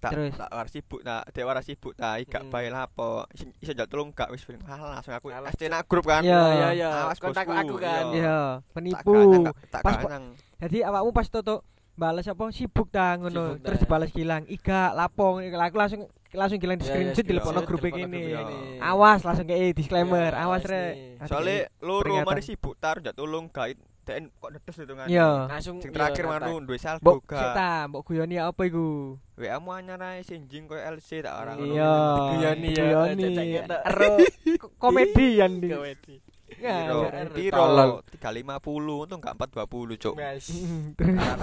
[0.00, 0.32] tak Terus?
[0.32, 2.48] tak war sibuk tak dek war sibuk tak gak Hmm.
[2.48, 3.28] bae lapo
[3.60, 6.40] Iso- njak tulung gak wis ah, langsung aku pasti nak grup kan Iya.
[6.40, 6.90] Iya, iya.
[7.04, 8.08] Awas, Kontak aku kan.
[8.08, 8.64] Iya.
[8.72, 9.44] Penipu.
[9.68, 13.60] tak- Pas kanang Jadi awakmu pas toto balas apa sibuk ta ngono.
[13.60, 14.48] Terus dibalas gilang.
[14.48, 15.44] Iga lapong.
[15.44, 18.22] Aku langsung langsung gilang di Iya, iya, screenshot di screenshot, grup ini.
[18.78, 20.30] Awas langsung kayak disclaimer.
[20.32, 21.18] Awas rek.
[21.80, 22.24] loro peringatan.
[22.24, 25.28] mari sibuk tar njak tulung gak dek kok netes itu kan Iya.
[25.46, 28.86] Langsung sing iya, terakhir manu duwe saldo Mbok gak sik ta, mbok guyoni apa iku?
[29.36, 31.92] WA mu anyar ae sinjing koyo LC tak orang Iya.
[32.16, 33.22] Diguyoni ya, Diguyoni.
[33.22, 33.80] cecek ketok.
[33.84, 34.06] Ero
[34.56, 35.68] ko- komedian di.
[35.68, 36.14] Komedi.
[36.60, 37.00] Piro?
[37.32, 37.56] Piro?
[37.56, 37.90] Tolol.
[38.12, 40.14] 350 untung gak 420, Cuk.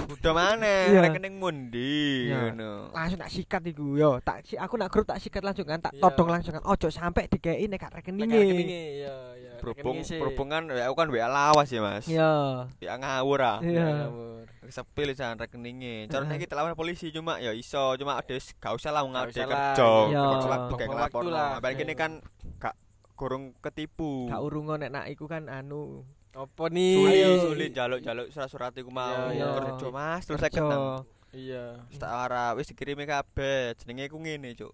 [0.09, 0.73] Udah mana?
[1.03, 2.91] Rekening mundi ngono.
[2.91, 5.93] langsung tak sikat iku yo tak si aku nak grup tak sikat langsung kan tak
[5.95, 9.51] todong langsung kan ojo sampai dikei nek gak Nek rekeninge rekeninge, iya, iya.
[9.57, 10.19] Berhubung rekeninge sih.
[10.19, 12.05] berhubung kan ya aku kan WA lawas ya, Mas.
[12.05, 13.57] yo Ya ngawur ah.
[13.59, 14.43] Iya, iya ngawur.
[14.67, 16.05] Sepil jan rekeninge.
[16.07, 16.31] Cara Heeh.
[16.31, 19.41] nek kita lawan polisi cuma ya iso, cuma ada gak usah lah Gak ngade usah
[19.41, 19.55] lah.
[19.73, 19.89] kerja.
[20.05, 21.21] Kerja waktu kayak ngelapor.
[21.25, 21.49] lah.
[21.57, 21.95] Ini Iya.
[21.95, 22.11] kan
[22.59, 22.75] gak
[23.17, 24.29] kurung ketipu.
[24.29, 26.05] gak urungo nek nak iku kan anu
[26.37, 27.01] Apa nih?
[27.01, 29.33] Sulit, sulit jaluk-jaluk surat-surat iku mau.
[29.33, 31.01] Kerja Mas, terus saya.
[31.33, 31.81] Iya.
[31.89, 33.73] Wis tak ara, wis dikirimi kabeh.
[33.73, 34.69] Jenenge ku ngene, Cuk.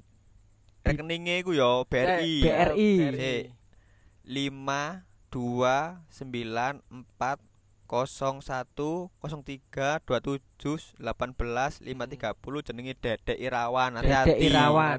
[0.84, 2.44] Rekeninge ku yo BRI.
[2.44, 2.92] BRI.
[3.16, 3.44] Eh.
[4.28, 6.84] 5 2 9
[7.16, 7.40] 4
[7.94, 8.42] 01
[9.22, 14.46] 03 27 18 530 jenenge Dedek Irawan Dedek hati-hati.
[14.50, 14.98] Irawan.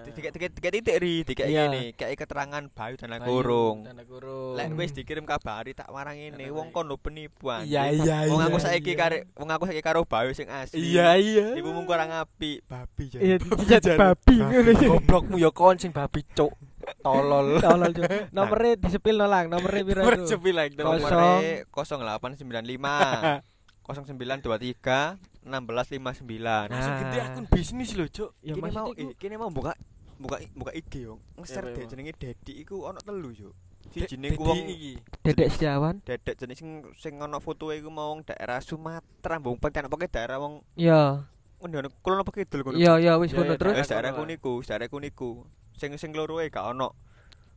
[0.00, 1.68] Tiga tiga titik ri, Iya.
[1.68, 3.84] ini, kayak keterangan Bayu dan kurung.
[3.88, 4.56] Tanda kurung.
[4.56, 4.76] Lek Hmm.
[4.76, 7.64] wis dikirim kabari tak warang ini, Tanda wong kon lho penipuan.
[7.64, 10.82] Iya, iya, Wong aku saiki kare, wong aku saiki karo Bayu sing asli.
[10.82, 11.46] Iya, iya.
[11.54, 13.20] Iku mung kurang apik, babi jan.
[13.40, 16.52] dijat babi ngono iki Goblokmu ya kon sing babi cuk.
[16.98, 17.46] Tolol.
[17.64, 18.10] tolol Cuk.
[18.34, 21.06] nomere disepil no lang nomere piro iku Bercepi like Kosong.
[21.06, 23.30] Nomere 0895
[23.90, 26.70] 0923 1659.
[26.70, 27.00] Langsung Nah.
[27.02, 28.30] gede akun bisnis lho, Cuk.
[28.40, 29.72] ya kini mau iku kini mau buka
[30.16, 31.16] buka buka IG yo.
[31.34, 33.50] Ngeser deh jenenge Dedi iku ono telu yo.
[33.90, 34.92] Sijine Dedi ku wong iki.
[35.24, 40.06] dedek setiawan Dedek jenenge sing sing ono fotoe iku mau daerah Sumatera, mbong pancen pokoke
[40.06, 41.24] daerah wong iya
[41.60, 42.76] ngono kulon apa kidul ngono.
[42.76, 45.44] iya iya wis ngono terus Wis daerah kono kuniku, daerah kuniku.
[45.72, 46.96] Sing sing loroe gak ono.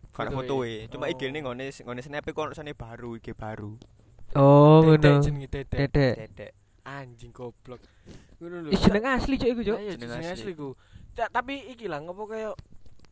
[0.10, 0.86] Gak Fotoe.
[0.88, 1.12] Cuma Oh.
[1.12, 3.80] IG ne ngone ngone snap iku ono sane baru, IG baru.
[4.34, 5.90] oh ngono jenenge Dedek.
[5.90, 6.52] dedek.
[6.84, 7.80] Anjing goblok.
[8.38, 8.70] Ngono lho.
[8.74, 10.52] Jeneng asli cuk iku cuk jeneng asli.
[10.54, 10.76] ku.
[11.12, 12.52] Ta- Tapi iki lah ngopo kaya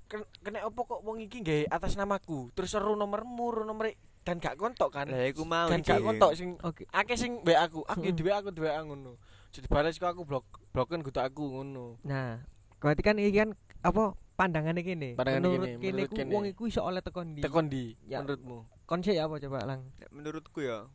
[0.05, 2.51] ken- kena opo kok wong iki gawe atas namaku.
[2.51, 3.87] Terus seru nomormu, nomor
[4.21, 5.07] dan gak kontok kan.
[5.07, 7.81] Lah iku mau Dan gak kontok sing oke akeh sing mbek aku.
[7.87, 9.15] Aku dhewe aku dhewe ngono.
[9.51, 11.99] Jadi bales kok aku blok bloken kudu aku ngono.
[12.01, 12.39] nah
[12.77, 13.49] berarti kan iki kan
[13.81, 14.03] apa
[14.33, 16.31] pandangannya gini Pandangannya menurut gini, kene menurut ku kene.
[16.31, 18.19] wong iku iso oleh tekon ndi Tekon di Ya.
[18.19, 18.63] menurutmu?
[18.83, 20.87] konsep apa coba lang menurutku ya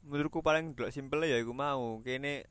[0.00, 2.46] menurutku paling delok simpel ya iku mau kene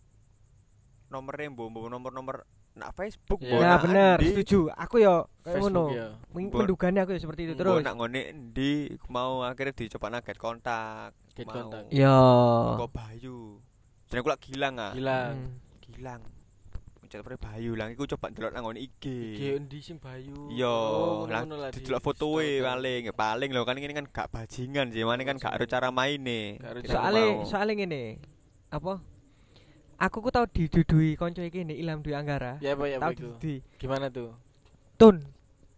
[1.08, 2.38] nomere mbok mbok nomor-nomor
[2.74, 6.08] nak Facebook mbok ya bener endi, setuju aku yo ngono Facebook ya.
[6.32, 11.12] Mendugannya aku ya seperti itu terus nak ngene endi iku mau akhirnya dicoba naget kontak
[11.32, 11.56] Get mau.
[11.68, 11.84] kontak.
[11.90, 12.18] yo
[12.78, 13.40] Kok Bayu
[14.08, 14.91] jenenge aku lak gilang ah.
[14.91, 15.20] Gila.
[15.36, 15.52] Hmm.
[15.84, 16.22] gilang.
[17.04, 17.72] Mencet pre Bayu.
[17.76, 19.04] Lang iku coba delok nang ngene IG
[19.39, 20.52] Iki endi sing Bayu?
[20.52, 21.24] Iya, Oh,
[21.72, 25.56] didelok di- fotoe paling paling lho kan ini kan gak bajingan sih, mana kan gak
[25.56, 26.60] ada cara maine.
[27.39, 27.48] Mau.
[27.48, 28.20] soalnya ngene.
[28.67, 29.00] Apa?
[29.98, 32.60] Aku ku tau didudui konco iki nih Ilham Dwi Anggara.
[32.60, 33.63] Ya apa ya tau apa didudui.
[33.80, 34.36] Gimana tuh?
[34.98, 35.22] tun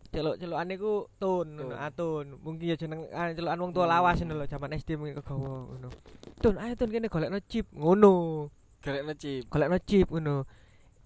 [0.10, 1.78] celuk celukan ku tun ngono Tun.
[1.78, 3.94] atun mungkin ya jeneng ah, celukan wong tua Hmm.
[3.94, 5.90] lawas ngono lho jaman SD mungkin kegawa ngono.
[6.42, 8.14] Tun ayo tun kene golekno chip ngono.
[8.82, 9.46] Galek chip.
[9.54, 10.50] golekno chip ngono.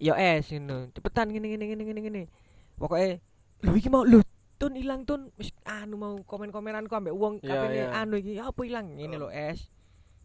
[0.00, 0.88] Ya es ngono.
[0.96, 2.22] Cepetan ngene ngene ngene ngene ngene
[2.80, 3.20] pokoke
[3.60, 4.24] lho iki mau lho
[4.56, 5.28] tun ilang tun.
[5.36, 8.96] Wis anu mau komen-komenanku ambek wong kabeh anu iki apa ilang?
[8.96, 9.68] Ngene lho es.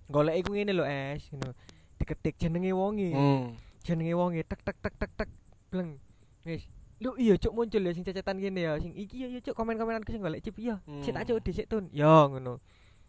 [0.07, 1.51] Golek iku ngene lho es ngono.
[1.99, 3.11] Diketik jenenge wonge.
[3.11, 3.59] Hmm.
[3.83, 5.29] jenenge wonge tek tek tek tek tek
[5.67, 5.99] bleng.
[6.47, 6.63] Wis
[6.99, 10.12] lu iya cuk muncul ya sing cecetan gini ya sing iki ya ya cuk komen-komenanku
[10.12, 11.29] sing golek chip iya sik tak Hmm.
[11.31, 11.88] cuk dhisik tun.
[11.91, 12.59] Ya ngono.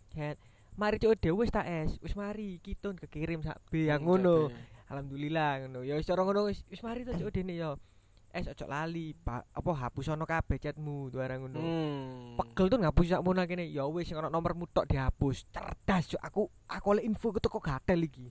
[0.09, 0.39] Ket.
[0.79, 4.23] mari cuk dhewe wis tak es wis mari iki tun kekirim sak B yang Hmm,
[4.23, 4.37] ngono.
[4.87, 5.83] alhamdulillah ngono.
[5.83, 7.75] Ya wis cara ngono wis wis mari to cuk dene ya.
[8.31, 11.59] Es ojo lali pa, apa hapus ono kabeh chatmu barang ngono.
[11.59, 12.39] Hmm.
[12.39, 13.67] pegel tuh ngapus sak mono kene.
[13.67, 15.51] Ya wis sing ono nomormu tok dihapus.
[15.51, 18.31] Cerdas cuk aku aku oleh info ke teko gatel iki.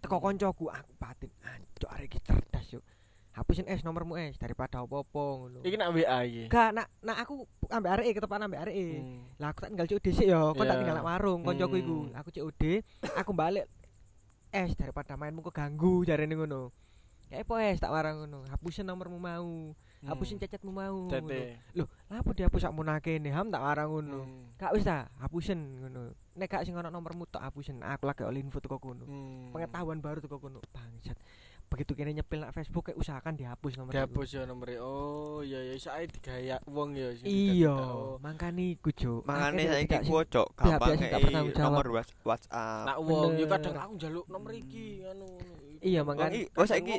[0.00, 2.80] Teko koncoku aku batin ancuk arek iki cerdas cuk
[3.36, 6.42] hapusin es nomormu es daripada apa-apa ngono Iki nak WA iki.
[6.48, 9.28] gak nak nak aku ambek arek ketepan ambek arek Hmm.
[9.36, 10.80] lah aku tak tinggal COD sik ya kok tak Iya.
[10.80, 11.82] tinggal nak warung koncoku Hmm.
[11.82, 12.62] iku aku COD
[13.14, 13.64] aku balik
[14.50, 16.72] es daripada mainmu keganggu jarene ngono
[17.26, 21.34] ya apa es tak warang ngono hapusin nomormu mau hapusin chatmu mau ngono.
[21.74, 23.28] Loh, lah apa dihapus sak munake ne?
[23.28, 24.22] Ham tak warang ngono.
[24.22, 24.54] Hmm.
[24.54, 26.14] Gak wis ta, hapusen ngono.
[26.32, 27.82] Nek gak sing ono nomormu tok hapusen.
[27.82, 29.02] Aku lagi oleh info teko kono.
[29.02, 29.50] Hmm.
[29.50, 30.62] Pengetahuan baru teko kono.
[30.70, 31.18] Bangsat.
[31.66, 33.90] Begitu kene nyepil nak Facebook kayak usahakan dihapus nomor.
[33.90, 34.78] Dihapus ya nomornya.
[34.80, 37.90] Oh iya iya ae digaya wong ya Iya, didak-didak.
[37.90, 38.16] Oh.
[38.22, 39.20] makane iku, Cuk.
[39.22, 41.64] Makane Akhirnya saiki tidak sing- ku ojo pihak-pihak gampang jawab.
[41.66, 42.86] nomor Whats- WhatsApp.
[42.86, 45.26] Nak wong yo kadang aku njaluk nomor iki anu.
[45.82, 46.94] Iya, Wong makane i- oh saiki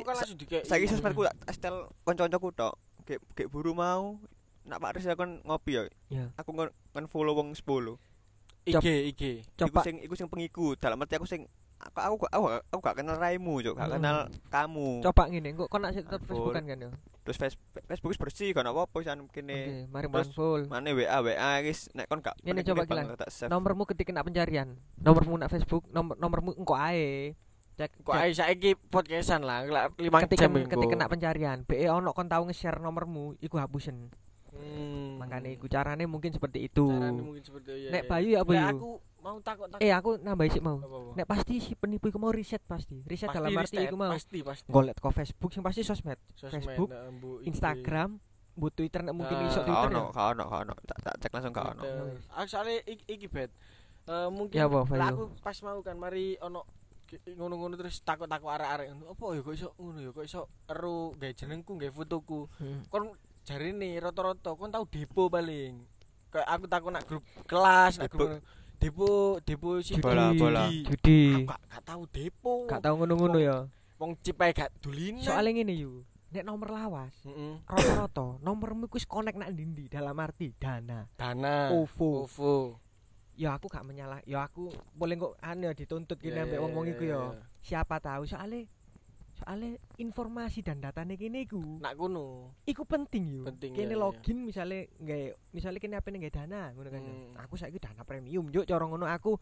[0.62, 2.74] saiki sosmedku tak setel kanca-kancaku tok.
[3.04, 4.20] Gek gek buru mau
[4.62, 5.82] nak Pak Riz kon ngopi ya.
[6.08, 6.24] Iya.
[6.36, 6.68] Aku ngon
[7.08, 7.96] follow wong 10.
[8.68, 9.22] IG IG.
[9.40, 10.76] Iku coba sing iku sing pengikut.
[10.76, 13.96] Dalam arti aku sing aku aku aku, aku gak kenal raimu cuk gak Hmm.
[13.96, 14.16] kenal
[14.50, 16.18] kamu Coba ngene, kok kon nak Full.
[16.20, 16.90] Facebookan kan yo.
[17.22, 20.62] terus face- Facebook wis bersih gak apa-apa san Oke, kene mari Terus, full.
[20.66, 22.82] mana WA WA guys nek kon gak Ini coba
[23.28, 23.46] save.
[23.46, 24.74] Nomormu ketik nak pencarian.
[24.96, 27.36] Nomormu nak Facebook, nomor nomormu engko ae.
[27.76, 31.62] Cek Kok ae saiki podcastan lah, 5 ketik jam ketik kena pencarian.
[31.62, 34.10] BE ono kon tau nge-share nomormu, iku hapusen.
[34.50, 35.20] Hmm.
[35.20, 36.88] Makanya iku carane mungkin seperti itu.
[36.88, 37.92] Carane mungkin seperti itu.
[37.92, 38.66] Nek Bayu ya apa Lek Yu?
[38.72, 38.90] aku
[39.28, 39.84] mau takut-takut.
[39.84, 40.80] Eh aku nambahi sik mau.
[41.12, 43.04] Nek pasti si penipu iku mau riset pasti.
[43.04, 44.68] Riset dalam arti iku mau Pasti, pasti.
[44.68, 48.16] golek ke Facebook sing pasti sosmed, Sosmed, Facebook, nah, Bu, IG, Instagram,
[48.54, 49.86] bu Twitter nek mungkin Nah, iso Twitter.
[49.86, 50.24] ono ya.
[50.32, 51.82] ono ono tak tak cek langsung gak ono.
[52.32, 53.52] Aku soalnya iki, iki bet.
[54.08, 56.64] Eh, mungkin Ya apa, lah aku pas mau kan mari ono
[57.08, 59.04] ngono-ngono terus takut-takut arek-arek ngono.
[59.12, 62.48] Apa ya kok iso ngono ya kok iso ero gawe jenengku gawe fotoku.
[62.56, 62.80] Hmm.
[62.88, 63.12] Kon
[63.44, 65.84] jarine rata-rata kon tau depo paling.
[66.28, 68.44] Kayak aku takut nak grup kelas, nak grup
[68.78, 70.02] depo depo si Judi.
[70.02, 70.64] Bola, bola.
[70.70, 71.44] Judi.
[71.44, 72.54] Gak, gak tau depo.
[72.66, 73.66] Gak tau ngono-ngono ya.
[73.98, 75.18] Wong cipai gak duline.
[75.20, 75.92] Soalnya ngene yu.
[76.28, 77.56] Nek nomor lawas, Heeh.
[77.64, 81.72] rata-rata nomormu iku wis connect nak ndi dalam arti dana, Dana.
[81.72, 82.28] OVO.
[82.28, 82.76] OVO.
[83.32, 86.92] Ya aku gak menyalah, ya aku boleh kok anu ya dituntut gini Ya, ambek wong-wong
[86.92, 87.16] iku ya.
[87.16, 87.40] ya.
[87.64, 88.68] Siapa tahu soalnya
[89.38, 92.52] soalnya informasi dan datane kene iku Nak kuno.
[92.64, 93.42] iku penting yo.
[93.46, 94.02] Penting, kene ya, ya.
[94.02, 97.02] login misale nggae misale kene apa nggae dana ngono kan.
[97.02, 97.32] Hmm.
[97.38, 99.38] Aku saiki dana premium juk cara ngono aku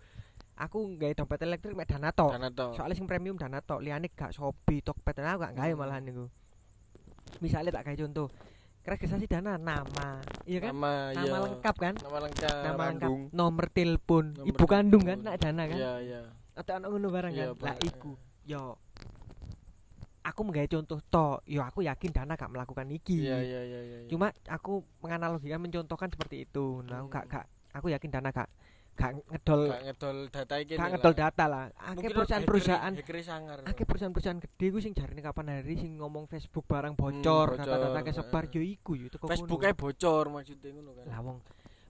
[0.54, 2.36] aku nggae dompet elektrik mek dana tok.
[2.36, 2.72] Dana to.
[2.72, 5.80] Soalnya sing premium dana tok, liyane gak Shopee, Tokped aku gak gawe Hmm.
[5.80, 6.24] malahan niku.
[7.40, 8.28] Misale tak gawe contoh.
[8.86, 10.70] Registrasi dana nama, iya kan?
[10.70, 11.38] Nama, Nama iya.
[11.42, 11.94] lengkap kan?
[11.98, 12.54] Nama lengkap.
[12.54, 13.20] Nama lengkap, Kandung.
[13.34, 15.74] nomor telepon, ibu kandung kan nak dana kan?
[15.74, 16.20] Iya, iya.
[16.54, 17.66] Atau anak ngono barang Iya, kan?
[17.66, 18.14] Lah iku,
[18.46, 18.78] yo
[20.26, 23.22] aku menggawe contoh tok, yo aku yakin dana gak melakukan iki.
[23.22, 23.98] Iya, iya, iya, iya.
[24.10, 26.82] Cuma aku menganalogikan mencontohkan seperti itu.
[26.82, 27.32] Nah, aku gak Hmm.
[27.32, 28.50] gak aku yakin dana gak
[28.96, 30.72] gak ngedol gak ngedol data iki.
[30.74, 31.64] gak ngedol data lah.
[31.76, 32.92] Akeh perusahaan-perusahaan
[33.62, 37.68] akeh perusahaan-perusahaan gede ku sing jarine kapan hari sing ngomong Facebook barang bocor, Hmm, bocor,
[37.76, 38.56] data-data kesebar heeh.
[38.56, 41.04] yo iku yo teko Facebook bocor maksudnya ngono kan.
[41.12, 41.38] Lah wong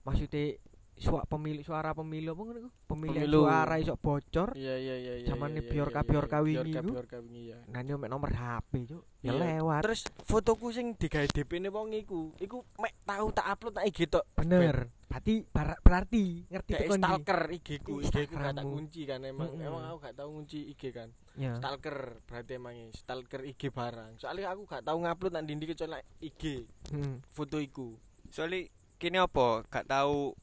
[0.03, 0.59] maksudnya
[0.97, 2.69] suara pemilik suara pemilu apa ngono?
[2.83, 3.41] Pemilihan Pemilu.
[3.45, 4.49] suara iso bocor.
[4.53, 5.27] Iya, iya, iya, iya.
[5.29, 6.43] Zamane iya, Biorka- iya, Biorka iya.
[6.43, 6.91] wingi Biorka, iku.
[6.91, 7.57] Biorka wingi ya.
[7.67, 9.03] Nah, ini mek nomor HP, Cuk.
[9.21, 9.81] Ya lewat.
[9.85, 14.25] Terus fotoku sing digawe DP-ne wong iku, iku mek tahu tak upload nang IG tok.
[14.33, 14.89] Bener.
[15.07, 15.33] Berarti
[15.81, 19.49] berarti ngerti Kayak stalker IG ku, IG ku gak tak kunci kan emang.
[19.55, 21.09] Emang aku gak tahu ngunci IG kan.
[21.37, 24.17] Stalker berarti emangnya stalker IG barang.
[24.17, 27.21] Soalnya aku gak tahu ngupload nang ndi kecuali IG Hmm.
[27.27, 27.95] foto iku.
[28.27, 30.35] soalnya kini apa gak tahu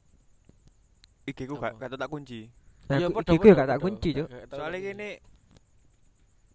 [1.25, 2.49] IG ku gak gak tak kunci.
[2.85, 4.29] Nah, aku- padha- iki ya gak tak kunci, Cuk.
[4.29, 5.11] Gini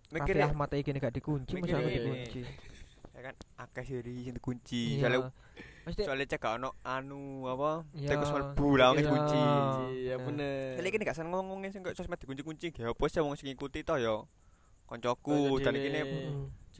[0.09, 2.41] Raffi mikirnya Ahmad iki gak dikunci, masa aku dikunci.
[3.15, 5.01] ya kan akeh siri sing dikunci.
[5.79, 7.81] Mesti soalnya cek gak ono anu apa?
[7.93, 8.13] Iya.
[8.13, 9.93] tikus mlebu lah wong dikunci kunci.
[10.05, 10.77] Iya bener.
[10.77, 13.81] soalnya kini gak seneng ngomongin sing kok sosmed dikunci-kunci gak apa sih wong sing ngikuti
[13.81, 14.21] to ya
[14.85, 16.21] koncoku Konco dan dhewe.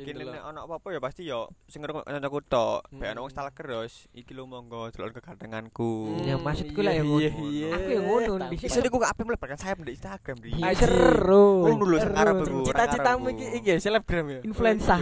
[0.01, 0.31] Sing delok.
[0.31, 2.99] nek ono apa-apa ya pasti ya sing ngerungok koncoku tok Hmm.
[2.99, 6.93] ben ono wong stalker terus iki lho monggo delok kegantenganku Ya, Hmm, maksudku iya, lah
[6.93, 7.29] ya ngono.
[7.69, 10.49] Aku ya ngono, Iso niku gak ape melebarkan sayap di Instagram di.
[10.55, 10.79] Aji.
[10.79, 11.47] seru.
[11.63, 12.09] Wong dulu seru.
[12.09, 12.63] sekarang tuh.
[12.65, 14.39] Cita-citamu iki iki ya, selebgram ya.
[14.41, 14.99] Influencer.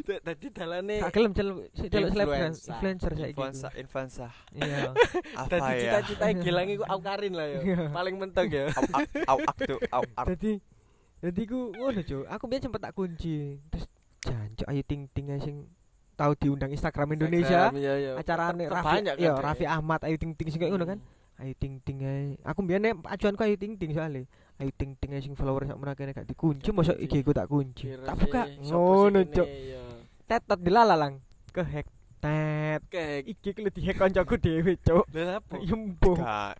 [0.00, 0.16] Iya.
[0.20, 2.72] Tadi dalane Gak gelem celuk celuk selebgram, Influencer.
[2.72, 3.30] influencer saiki.
[3.30, 4.30] Influencer, influencer.
[4.52, 4.78] Iya.
[5.40, 5.78] Apa Dadi ya?
[5.78, 7.60] cita-cita Gilang iku au Karin lah ya.
[7.90, 8.64] Paling mentok ya.
[9.26, 10.24] Au au au.
[10.24, 10.52] Dadi
[11.18, 12.24] dadi ku ngono, Cuk.
[12.26, 13.58] Aku biyen sempet tak kunci.
[13.68, 13.84] Terus
[14.28, 15.56] jancuk ayu ting ting sing
[16.18, 17.70] tahu diundang Instagram Indonesia.
[17.70, 18.12] Instagram, iya, iya.
[18.18, 19.38] Tetep Raffi, kan, Dek.
[19.38, 20.98] Raffi Ahmad Ayu Ting Ting sing ngono kan.
[21.38, 22.34] Ayu Ting Ting ae.
[22.42, 24.26] Aku mbiyen nek acuanku Ayu Ting Ting soalnya.
[24.58, 27.94] Ayu Ting Ting sing follower sak menake gak dikunci, mosok IG ku tak kunci.
[27.94, 29.46] Tak buka ngono, Cuk.
[29.46, 29.80] iya.
[30.26, 31.22] Tetot dilalalang.
[31.54, 31.86] Kehack.
[32.18, 32.82] Tet.
[32.90, 33.22] Kek.
[33.22, 35.06] IG ku dihack kancaku dhewe, Cuk.
[35.14, 35.54] Lah apa?
[35.62, 36.18] Yembo.
[36.18, 36.58] Gak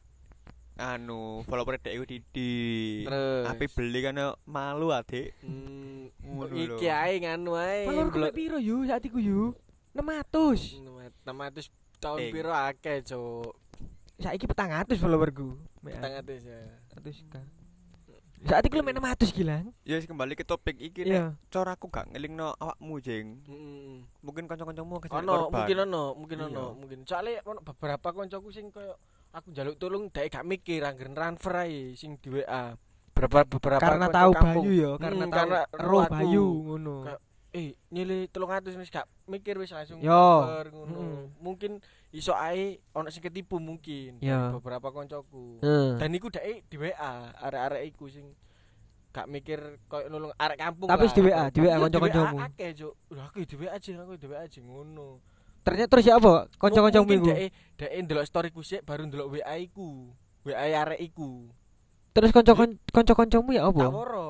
[0.79, 3.03] anu follower dek iku Didi.
[3.03, 3.45] Terus.
[3.45, 4.14] Ape beli kan
[4.47, 5.35] malu adik.
[5.43, 7.85] Hmm, Ngono iki ae nganu ae.
[7.85, 9.53] Follower piro yu saat iku yu?
[9.93, 10.79] 600.
[11.27, 12.31] 600 tahun Eh.
[12.31, 13.51] piro akeh, Cuk.
[14.19, 15.59] Saiki 400 followerku.
[15.83, 16.59] Mek Petang atus ya.
[16.95, 17.35] 100 k.
[18.47, 19.75] Saat iku lu mek 600 gilang.
[19.83, 23.43] Ya wis kembali ke topik iki nek cara aku gak ngelingno awakmu jeng.
[23.51, 24.07] Heeh.
[24.23, 25.51] Mungkin kanca-kancamu Ono, korban.
[25.51, 26.99] mungkin ono, mungkin ono, mungkin.
[27.03, 28.95] Ono beberapa koncoku sing koyo
[29.33, 32.75] aku njaluk tolong dhek gak mikir angger transfer ae sing di WA.
[33.12, 34.31] Beberapa beberapa Karena tahu.
[34.31, 36.12] Bayu ya, karena Hmm, tahu karena ro ro aku.
[36.14, 36.95] Bayu ngono.
[37.49, 40.45] Eh, nyile 300 wis gak mikir wis langsung Yo.
[40.71, 41.01] ngono.
[41.01, 41.23] Mm.
[41.43, 41.73] Mungkin
[42.12, 44.21] iso ae ono sing ketipu mungkin.
[44.23, 44.61] Yo.
[44.61, 45.59] Beberapa koncoku.
[45.64, 45.99] Heeh.
[45.99, 48.37] Dan iku dhek di WA, arek-arek iku sing
[49.11, 51.14] gak mikir koyo nulung arek kampung Tapi lah.
[51.17, 51.75] di WA, di WA.
[51.81, 52.95] WA Akeh, Cuk.
[53.17, 55.09] Lah aku di WA aja, aku di WA aja ngono.
[55.68, 56.33] Ternyata terus ya apa?
[56.57, 57.28] Kanca-kancamu Mungkin iku.
[57.28, 57.40] Dek
[57.76, 60.09] dek ndelok storyku sik baru ndelok WA iku.
[60.42, 61.46] WA arek iku.
[62.11, 63.85] Terus kanca-kan- kanca-kancamu ya Tak apa?
[63.87, 64.28] woro.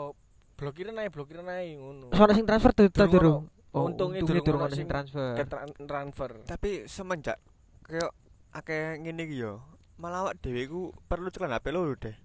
[0.55, 2.11] Blokiran ae, blokiran ae ngono.
[2.11, 3.43] Soalnya sing transfer tuh Durung durung.
[3.71, 3.87] ono.
[3.87, 5.33] Untungnya durung durung ono ono sing transfer.
[5.79, 6.31] Transfer.
[6.43, 7.39] Tapi semenjak
[7.87, 8.11] kayak
[8.51, 9.63] akeh ngene iki yo.
[9.97, 12.17] Malah awak dhewe ku perlu cekel HP lho deh.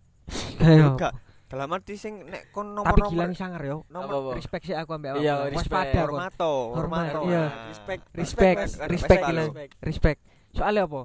[0.57, 1.13] Kayak.
[1.53, 3.77] Dalam arti sing nek kon Tapi nomor-nomor gilang sangar yo.
[3.87, 4.29] Nomor apa?
[4.33, 5.21] Respect sih aku ambek awakmu.
[5.21, 6.01] Iya, Waspada respect.
[6.01, 7.21] hormato, Hormat, hormato.
[7.29, 7.43] iya.
[7.43, 9.47] Nah, Respect, Respect, respect Respect, gilang.
[9.47, 9.71] respect.
[9.79, 10.19] Respect.
[10.51, 11.01] Soalnya apa?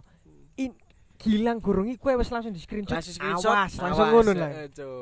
[0.57, 0.73] In
[1.19, 2.95] Gilang gurung iku wis langsung di screenshot.
[2.95, 3.51] Langsung screenshot.
[3.51, 4.51] Awas, langsung ngono lah.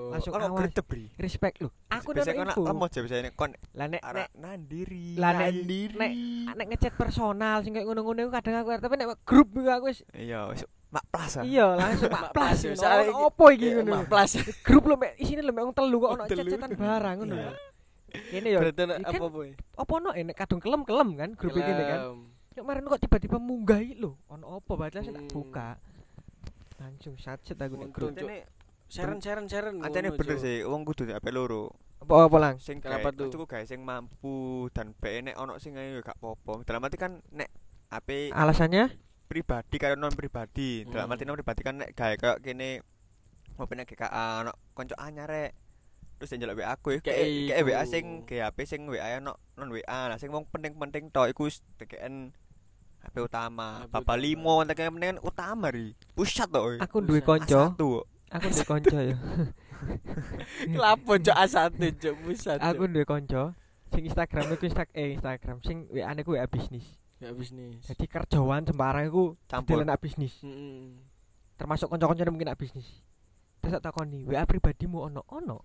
[0.09, 0.56] Langsung Ono awas.
[0.56, 1.04] gredeg bri.
[1.12, 1.68] Respect lu.
[1.92, 2.61] Aku udah kon info.
[2.64, 5.20] lemot aja biasanya kon Lah nek nek nandiri.
[5.20, 5.92] Lah, nek- nandiri.
[5.92, 6.12] nek
[6.56, 10.64] nek ngechat personal sing kayak ngono-ngono kadang aku tapi nek grup aku wis Iya, wis
[10.87, 11.42] mak plus ah.
[11.42, 12.46] iya langsung mak Mak plus.
[12.57, 12.79] plus, ngono.
[12.79, 13.90] soalnya Opo iki Iya, ngono.
[13.92, 14.31] Mak plus.
[14.62, 16.38] Grup lu mek isine lu mek wong telu kok ono telu.
[16.40, 17.51] chat-chatan barang ngono ya.
[18.07, 18.59] Kene yo.
[18.61, 19.49] Berarti ono Ikan- apa boy?
[19.77, 22.01] Apa ono enek kadung kelem-kelem kan grup iki kan.
[22.49, 24.16] Nek kemarin kok tiba-tiba munggahi lho.
[24.29, 25.35] Ono apa padahal saya tak Hmm.
[25.35, 25.68] buka.
[26.77, 28.12] Langsung satset aku nek grup.
[28.12, 28.29] Cuk.
[28.87, 29.83] Seren seren seren.
[29.83, 31.75] Ngono, bener sih, wong kudu HP loro.
[31.99, 32.55] Apa apa lang?
[32.57, 33.27] Sing Kenapa tuh?
[33.27, 34.37] Tuku gawe sing mampu
[34.70, 36.62] dan be nek ono sing ayo gak apa-apa.
[36.62, 37.51] Dalam arti kan nek
[37.88, 38.92] HP Alasannya?
[39.26, 40.86] Pribadi karo non pribadi.
[40.86, 41.14] Dalam Hmm.
[41.14, 42.80] arti non pribadi kan nek gawe kayak kene
[43.54, 45.52] mau nek GKA ono kanca anyar rek.
[46.16, 47.60] Terus yang njaluk WA aku ya Kayak.
[47.60, 50.08] WA sing GHP sing WA ono non WA.
[50.08, 52.32] Nah sing wong penting-penting tok iku wis tekeken
[53.04, 53.84] HP utama.
[53.84, 54.24] HP Bapak utama.
[54.24, 55.92] limo penting kan utama ri.
[56.16, 56.64] Pusat tok.
[56.80, 57.60] Aku duwe konco.
[57.68, 58.00] Satu.
[58.32, 59.16] Aku duwe konco ya.
[60.82, 62.58] Lapo cok A1 cok pusat.
[62.64, 63.52] Aku duwe konco
[63.92, 66.84] sing Instagram iku Insta eh Instagram sing WA-ne ku WA bisnis.
[67.20, 67.81] Ya bisnis.
[67.87, 69.81] Jadi kerjaan sembarang iku Campur.
[69.81, 70.37] anak bisnis.
[70.44, 70.92] Heeh.
[71.57, 72.85] Termasuk kanca-kancane mungkin anak bisnis.
[73.64, 75.59] Terus tak takoni, WA pribadimu ono ono.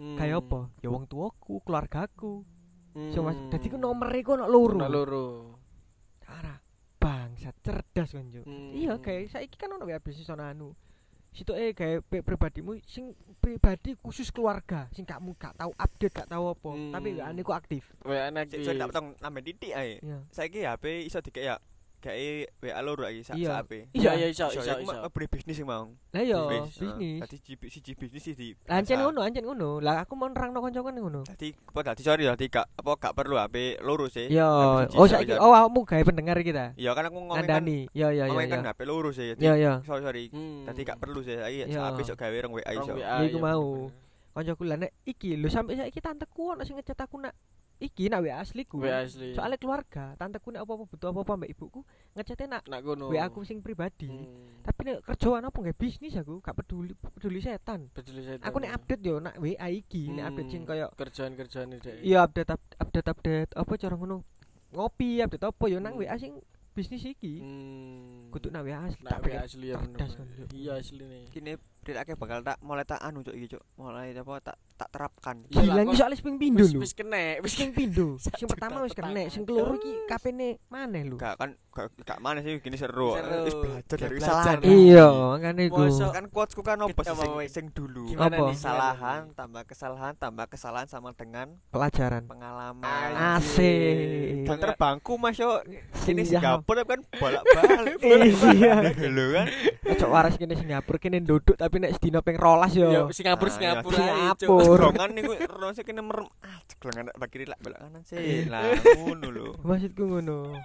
[0.00, 0.16] Hmm.
[0.18, 0.60] Kayak apa?
[0.82, 2.42] Ya wong tuaku, keluargaku.
[2.90, 3.12] Hmm.
[3.14, 4.74] So, mas, dadi ku nomor iku ono loro.
[4.74, 5.26] Ono loro.
[6.18, 6.58] Cara
[6.98, 8.44] bangsa cerdas kan Juk.
[8.44, 8.74] Hmm.
[8.74, 10.68] Iya kayak saiki kan ono WA bisnis ono anu.
[11.30, 16.28] Situ eh kayak pri- pribadimu sing pribadi khusus keluarga, sing kamu gak tahu update, gak
[16.28, 16.90] tahu apa, Hmm.
[16.90, 17.86] tapi WA-ne ku aktif.
[18.02, 20.02] Wa anak Sik tak potong nambah titik ae.
[20.28, 21.56] Saiki HP iso dikek ya.
[22.00, 22.28] Gawe
[22.64, 23.48] WA loro iki sak Iya.
[23.52, 23.72] sak HP.
[23.92, 25.92] Iya iya iso Iso iso beri bisnis sing mau.
[26.16, 27.20] Lah iya, Bisnis.
[27.20, 28.56] Dadi siji siji bisnis di.
[28.72, 29.84] Ancen ngono, ancen ngono.
[29.84, 31.20] Lah aku mau nerangno kanca-kanca ngono.
[31.28, 34.32] Dadi apa dadi sorry dadi gak apa gak perlu HP loro sih.
[34.32, 34.48] Iya,
[34.96, 36.72] oh saiki oh awakmu gawe pendengar kita.
[36.80, 37.92] Iya kan aku ngomong kan Ngandani.
[37.92, 38.24] Iya iya iya.
[38.32, 38.70] ngomong kan iya.
[38.72, 39.36] HP loro sih.
[39.36, 39.72] Iya iya.
[39.84, 40.24] Sorry sorry.
[40.32, 40.64] Hmm.
[40.64, 41.36] Dadi gak perlu sih.
[41.36, 41.92] Saiki Iya.
[41.92, 42.92] sak iso gawe rong WA iso.
[42.96, 43.92] Iku iya, mau.
[44.30, 47.36] Kancaku lah nek iki lho sampe saiki tanteku ono sing ngechat aku nak
[47.80, 48.76] iki nak WA asliku.
[48.78, 49.32] WA asli.
[49.32, 51.80] Soalnya keluarga, tanteku nek apa-apa butuh apa-apa mbak ibuku
[52.12, 53.08] ngechatnya nak nak kono.
[53.08, 54.12] WA aku sing pribadi.
[54.12, 54.60] Hmm.
[54.60, 57.88] Tapi nek kerjaan apa nggak bisnis aku, gak peduli peduli setan.
[57.90, 58.36] Peduli saya.
[58.44, 61.88] Aku nek update yo nak WA iki, nek update sing koyo kerjaan-kerjaan itu.
[62.04, 64.22] iya update up- update update apa cara ngono.
[64.70, 66.04] Ngopi update apa yo nang Hmm.
[66.04, 66.36] WA sing
[66.70, 67.40] bisnis iki.
[67.40, 68.30] Hmm.
[68.30, 69.02] Kudu nak WA asli.
[69.02, 69.78] nak WA asli ya.
[70.52, 71.22] Iya asli nih.
[71.32, 73.62] Kini Rilake bakal tak mulai tak anu cuk iki cuk.
[73.74, 75.36] Mulai apa tak tak terapkan.
[75.46, 76.80] Iya lah, Gila iki soalnya ping pindo Wis lho.
[76.80, 78.16] wis kena, wis Sing pindo.
[78.22, 79.28] Sak Sing pertama wis kena, pertama.
[79.28, 81.16] sing keloro iki kapene maneh lho.
[81.16, 83.14] Gak kan gak, gak mana sih gini seru.
[83.14, 83.38] Seru.
[83.42, 84.58] Wis belajar dari kesalahan.
[84.60, 85.80] Iya, makane iku.
[85.82, 88.12] Mosok- Kan quotesku kan sih sing, sing dulu.
[88.12, 88.28] Apa?
[88.28, 88.52] nih?
[88.52, 92.26] Kesalahan tambah kesalahan tambah kesalahan sama dengan Pelajaran.
[92.26, 93.10] pengalaman.
[93.34, 94.44] Asik.
[94.44, 95.60] Dan terbangku Mas yo.
[96.02, 96.40] Ini Siap.
[96.60, 97.96] Singapura kan bolak-balik.
[98.50, 98.74] Iya.
[99.06, 99.46] Lho kan.
[99.86, 102.90] Ojo waras kene Singapura kene nduduk tapi nek sedina ping rolas yo.
[102.90, 103.94] Yo Singapura Ah, Singapura.
[103.94, 104.02] Cuk.
[104.42, 104.82] Singapura.
[104.90, 106.26] Rongan niku rasa kene merem.
[106.42, 108.50] Ah, ceklongan bagi kiri lak belok kanan sih.
[108.50, 109.54] Lah ngono lho.
[109.62, 110.58] Maksudku ngono.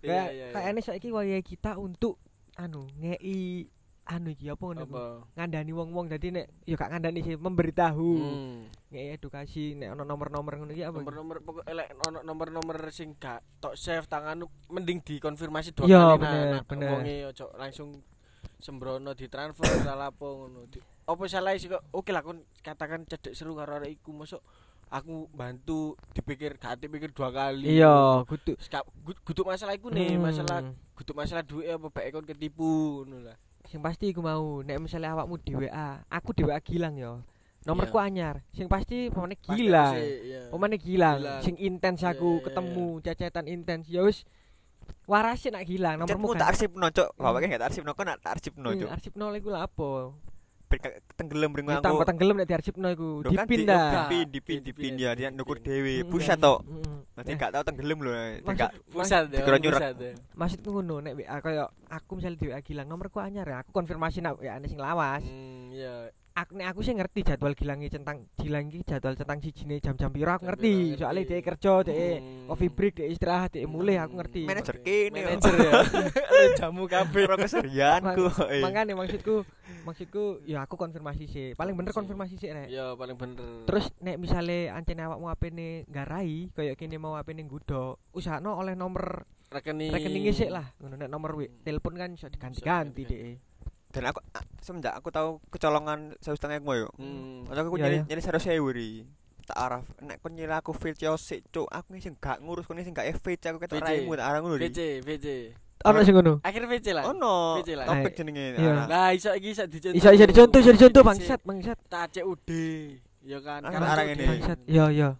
[0.00, 2.16] Kayak kayaknya saiki wayahe kita untuk
[2.56, 3.68] anu ngei
[4.08, 4.84] anu iki apa ngono?
[5.36, 8.10] Ngandani wong-wong dadi nek yo gak ngandani sih memberitahu.
[8.16, 8.64] Hmm.
[8.88, 11.04] Ngei edukasi nek ono nomor-nomor ngono iki apa?
[11.04, 14.40] Nomor-nomor pokok elek ono nomor-nomor sing gak tok save tangan
[14.72, 16.88] mending dikonfirmasi dua kali bener, nah, bener.
[16.96, 18.00] wonge ojo langsung
[18.58, 20.64] sembrono ditransfer salah apa ngono.
[21.06, 21.82] Apa salah sih kok?
[21.92, 24.40] Oke lah kon katakan cedek seru karo arek iku masuk
[24.86, 27.78] aku bantu dipikir gak dipikir dua kali.
[27.78, 28.54] Iya, kudu
[29.26, 30.22] Guduk masalah iku nih, Hmm.
[30.22, 30.62] masalah
[30.94, 33.36] guduk masalah duit apa baik kon ketipu ngono lah.
[33.66, 37.18] sing pasti iku mau nek misalnya awakmu di WA, aku di WA Gilang yo.
[37.66, 38.46] Nomorku anyar.
[38.54, 39.98] Sing pasti pemane Gilang.
[39.98, 40.46] iya.
[40.54, 41.18] Pemane Gilang.
[41.18, 41.42] Gilang.
[41.42, 43.90] Sing intens Iya, aku iya, ketemu cecetan intens.
[43.90, 44.22] Ya wis
[45.06, 47.08] warasin nak Gilang nomormu Chatmu tak arsipno cuk.
[47.14, 47.22] Hmm.
[47.22, 48.88] Bapaknya gak tak arsipno kok nak tak arsipno Hmm, cuk.
[48.90, 49.90] arsip nol iku lha apa?
[50.66, 51.86] Ben gak tenggelam ring Ya, aku.
[51.86, 53.08] Tambah tenggelam nek diarsipno iku.
[53.22, 53.86] Lho kan di- Dipindah.
[54.10, 56.02] Dipin, dipin, dipin ya dia nukur dhewe.
[56.02, 56.98] Mm, Pusat mm.
[57.14, 58.10] Nanti gak tau tenggelam lho.
[58.50, 59.46] Gak Pusat ya.
[59.94, 60.12] ya.
[60.34, 64.18] Maksudku ngono nek WA kaya aku misalnya di WA Gilang nomorku anyar ya aku konfirmasi
[64.20, 65.22] nak WA sing lawas.
[65.22, 66.10] Hmm, iya.
[66.36, 70.12] Aku nek aku sih ngerti jadwal Gilang iki centang Gilang iki jadwal centang sijine jam-jam
[70.12, 70.72] piro aku Jam ngerti.
[70.92, 71.32] piro, soalnya ngerti.
[71.32, 72.46] dia kerja dia Hmm.
[72.46, 74.42] coffee break dia istirahat dia mulai aku ngerti.
[74.44, 75.20] Manajer kene.
[75.24, 75.72] manajer ya.
[76.60, 77.22] Jamu kabeh.
[77.24, 78.26] Ora keserianku.
[78.46, 78.60] eh.
[78.60, 79.48] makanya maksudku
[79.82, 82.68] maksudku ya aku konfirmasi sih paling bener konfirmasi sih rek.
[82.68, 83.64] Ya paling bener.
[83.64, 89.24] Terus nek misale ancene awakmu apene nggarai kaya kene mau apene nggodok usahano oleh nomor
[89.48, 89.88] rekening.
[89.88, 90.68] rekeningnya sih lah.
[90.76, 93.55] Ngono nek nomor wi telepon kan iso diganti-ganti deh
[93.96, 96.92] Dan aku ah, semenjak aku tahu kecolongan sewu setengah yo.
[96.94, 97.48] hmm.
[97.48, 98.04] Masa aku Iya, nyari iya.
[98.06, 99.08] nyari sero sewu ri.
[99.42, 102.92] Tak araf nek kon nyila aku feel sik cuk aku sing gak ngurus kon sing
[102.92, 104.58] gak FVC aku ketok raimu tak arang ngono.
[104.58, 105.26] VC VC
[105.80, 107.62] ono sing ngono akhir VC lah Ono.
[107.62, 107.86] VC lah.
[107.86, 108.58] Topik jenenge.
[108.58, 108.84] iya.
[108.84, 112.50] lah iso iki iso dicontoh iso iso dicontoh iso dicontoh bangsat bangsat tak CUD
[113.22, 114.24] ya kan Ah, Karena arang ini.
[114.26, 115.10] bangsat yo yo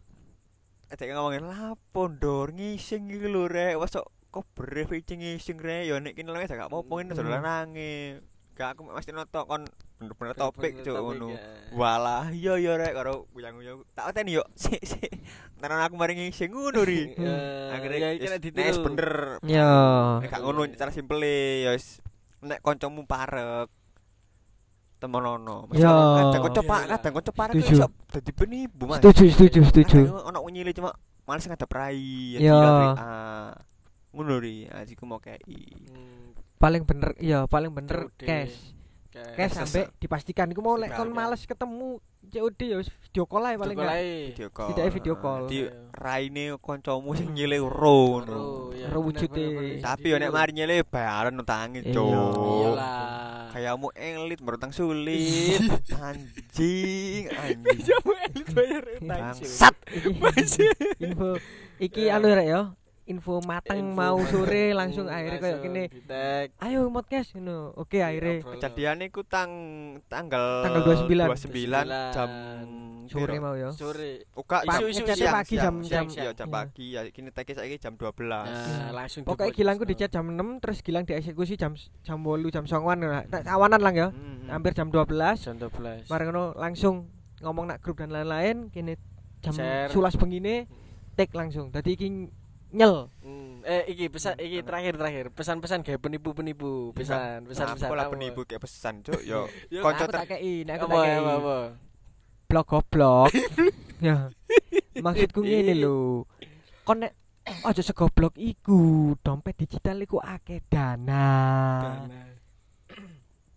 [0.87, 3.75] Adek ngomongin lapo ndor ngising iki lho rek.
[3.75, 3.95] Wes
[4.29, 7.19] kok bref iki ngising rek yo nek kene lho gak apa-apa ngene Hmm.
[7.23, 7.95] dolanange.
[8.57, 9.69] Gak aku mesti noto kon
[10.01, 11.29] bener-bener topik cuk ngono.
[11.29, 11.41] ya.
[11.77, 13.85] Walah, iya iya rek karo buyang-buyang.
[13.93, 14.45] Tak oteni yo.
[14.57, 15.13] Sik sik.
[15.61, 17.13] Tenan aku mari ngising ngono ri.
[17.21, 17.37] Ya,
[17.77, 19.11] Akhirnya ya ya iki nek ditiru bener.
[19.45, 19.73] yo
[20.25, 22.01] Nek gak ngono cara simpele ya wis
[22.41, 23.69] nek kancamu parek
[24.97, 25.69] temonono.
[25.69, 25.93] Mesti Ya.
[25.93, 27.77] ono kadang kanca pak, kadang kanca parek Setuju.
[27.77, 29.05] iso dadi penipu Mas.
[29.05, 30.97] setuju setuju setuju Ono nyile cuma
[31.29, 32.41] males ngadep rai.
[32.41, 32.57] Ya.
[32.97, 33.53] Ah.
[34.17, 35.37] Ngono ri, ajiku mau kei.
[36.57, 38.25] Paling bener iya paling bener COD.
[38.25, 38.57] cash
[39.13, 41.15] cash Cash sampai dipastikan iku mau lek kon ya.
[41.15, 43.97] males ketemu COD ya wis video call ae paling enggak.
[44.31, 44.69] Video call.
[44.71, 45.43] Tidak video call.
[45.47, 45.73] Di Iya.
[45.95, 47.71] raine kancamu sing nyile ro
[48.19, 48.27] ngono.
[48.27, 48.43] Ro,
[48.73, 49.47] ya, bener, wujude.
[49.79, 51.93] Tapi yo nek mari nyile bayaran utangi, Iya.
[51.93, 52.35] Cuk.
[52.61, 55.65] iyalah Kayamu elit berutang sulit.
[55.95, 57.79] anjing, anjing.
[57.81, 59.75] Jamu elit bayar utang, Bangsat.
[59.87, 60.67] Iki
[61.01, 61.31] info
[61.79, 62.17] iki Ya.
[62.17, 62.61] anu rek ya
[63.07, 65.85] info mateng Info mau sore langsung Hmm, akhirnya kayak gini
[66.59, 67.71] ayo podcast ngono.
[67.75, 68.53] Oke akhirnya Ngobrol.
[68.59, 69.51] Kejadian iku tang
[70.07, 71.87] tanggal Tanggal 29.
[71.87, 72.31] 29 jam
[73.07, 73.71] sore mau ya.
[73.71, 74.27] Sore.
[74.35, 76.57] Pak, isu-isu ngechatnya siang, pagi siang, jam- siang, jam- iya, jam iya.
[76.59, 76.87] pagi.
[76.91, 78.27] Ya kini teke saiki jam 12.
[78.27, 79.99] nah langsung pokoknya Gilangku podcast.
[80.03, 83.95] dicat jam 6 terus Gilang dieksekusi jam jam 8 jam 9 lah Tak- awanan lang
[83.95, 84.09] ya.
[84.11, 84.51] Hmm.
[84.51, 87.07] hampir jam 12 jam 12 mari ngono langsung
[87.39, 88.67] ngomong nak grup dan lain-lain.
[88.69, 88.99] Kini
[89.39, 89.55] jam
[89.87, 90.67] sulas bengine
[91.15, 91.71] take langsung.
[91.71, 92.09] Dadi iki
[92.77, 93.09] nyel.
[93.25, 95.25] Hmm, eh iki pesan iki terakhir terakhir.
[95.33, 99.25] Pesan-pesan kayak penipu-penipu pesan pesan pesan Aku lah penipu kayak pesan, Cuk.
[99.25, 99.49] Yo.
[99.73, 101.21] Ter- tak kei nek aku tak kei.
[102.47, 103.33] blok goblok.
[103.97, 104.29] Ya.
[104.93, 106.29] Maksudku ngene lho.
[106.85, 107.17] Kon nek
[107.65, 111.25] aja segoblok iku dompet digital iku akeh dana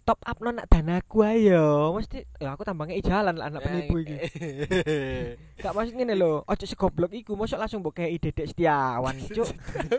[0.10, 4.18] top up no nak danaku ayo mesti ya aku tambangnya ijalan lah anak penipu iki.
[5.62, 9.46] Gak maksud ngene lho aja segoblok iku mosok langsung mbok kei Dedek Setiawan cuk.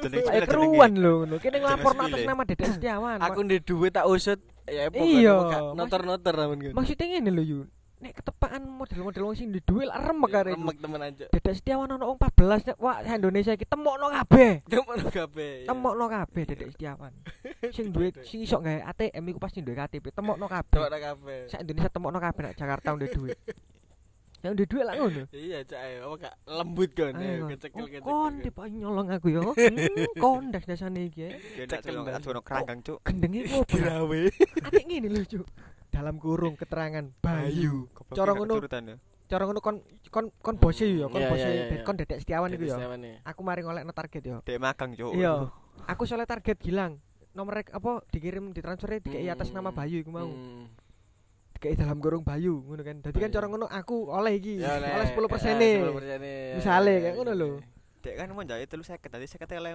[0.03, 0.51] Jeneng jenenge.
[0.51, 1.38] keruan lho ngono.
[1.38, 3.18] Kene nglapor Jeneng atas nama Dedek Setiawan.
[3.23, 5.79] Aku ndek duit tak usut ya Iya.
[5.79, 6.75] noter-noter namun gitu.
[6.75, 7.61] Maksudnya ngene lho yu
[8.01, 12.09] nek ketepaan model-model wong sing di duel remek arek remek temen aja Dedek Setiawan ono
[12.09, 14.65] wong 14 nek wah Indonesia iki temokno kabeh.
[14.65, 15.67] temen kabeh ya.
[15.69, 17.13] Temokno kabeh Dedek Setiawan.
[17.77, 20.81] sing duwe sing iso gawe ATM iku pasti duwe KTP, temokno kabeh.
[20.81, 23.37] temen kabeh Sak Indonesia temokno kabeh nek Jakarta ndek duwe.
[24.41, 25.23] Yang ndek duwe lah ngono.
[25.37, 27.51] iya cak ayo apa gak lembut kon Ayo, ayo Kon.
[27.53, 29.43] kecekel Oh, kecekel Kon tipe nyolong aku yo.
[29.53, 31.29] Hmm, Kon das dasane iki.
[31.29, 31.69] ya.
[31.69, 32.17] Cekel colong dah.
[32.17, 32.99] aja ono kerangkang, Cuk.
[33.05, 33.69] Gendenge opo?
[33.69, 34.21] dirawe
[34.65, 35.45] Atik ngene lho, Cuk.
[35.90, 37.90] Dalam kurung keterangan Bayu.
[38.11, 38.59] Cara ngono.
[38.59, 38.96] ya.
[39.26, 39.79] Cara ngono kon
[40.11, 41.83] kon kon bose yo, kon Iya, bose iya, iya.
[41.83, 42.74] kon Dedek Setiawan iku yo.
[42.74, 43.22] Ya.
[43.24, 44.38] Aku mari ngolekno target yo.
[44.42, 45.14] Dek magang, Cuk.
[45.14, 45.50] Iya.
[45.87, 46.98] Aku soalnya target Gilang.
[47.31, 49.62] Nomor rek- apa dikirim ditransfer dikei atas Hmm.
[49.62, 50.26] nama Bayu iku mau.
[50.26, 50.66] Hmm.
[51.55, 52.96] Dikei dalam kurung Bayu ngono kan.
[53.00, 54.59] Dadi kan cara ngono aku oleh iki.
[54.59, 55.14] Ya, oleh 10%
[55.46, 55.74] eh, nih.
[55.81, 56.38] 10% nih.
[56.57, 57.48] Misale, Ya, kayak ngono ya, lho.
[57.48, 57.59] ya.
[58.00, 59.74] Dek kan mau jahit telu 50 tadi 50 elek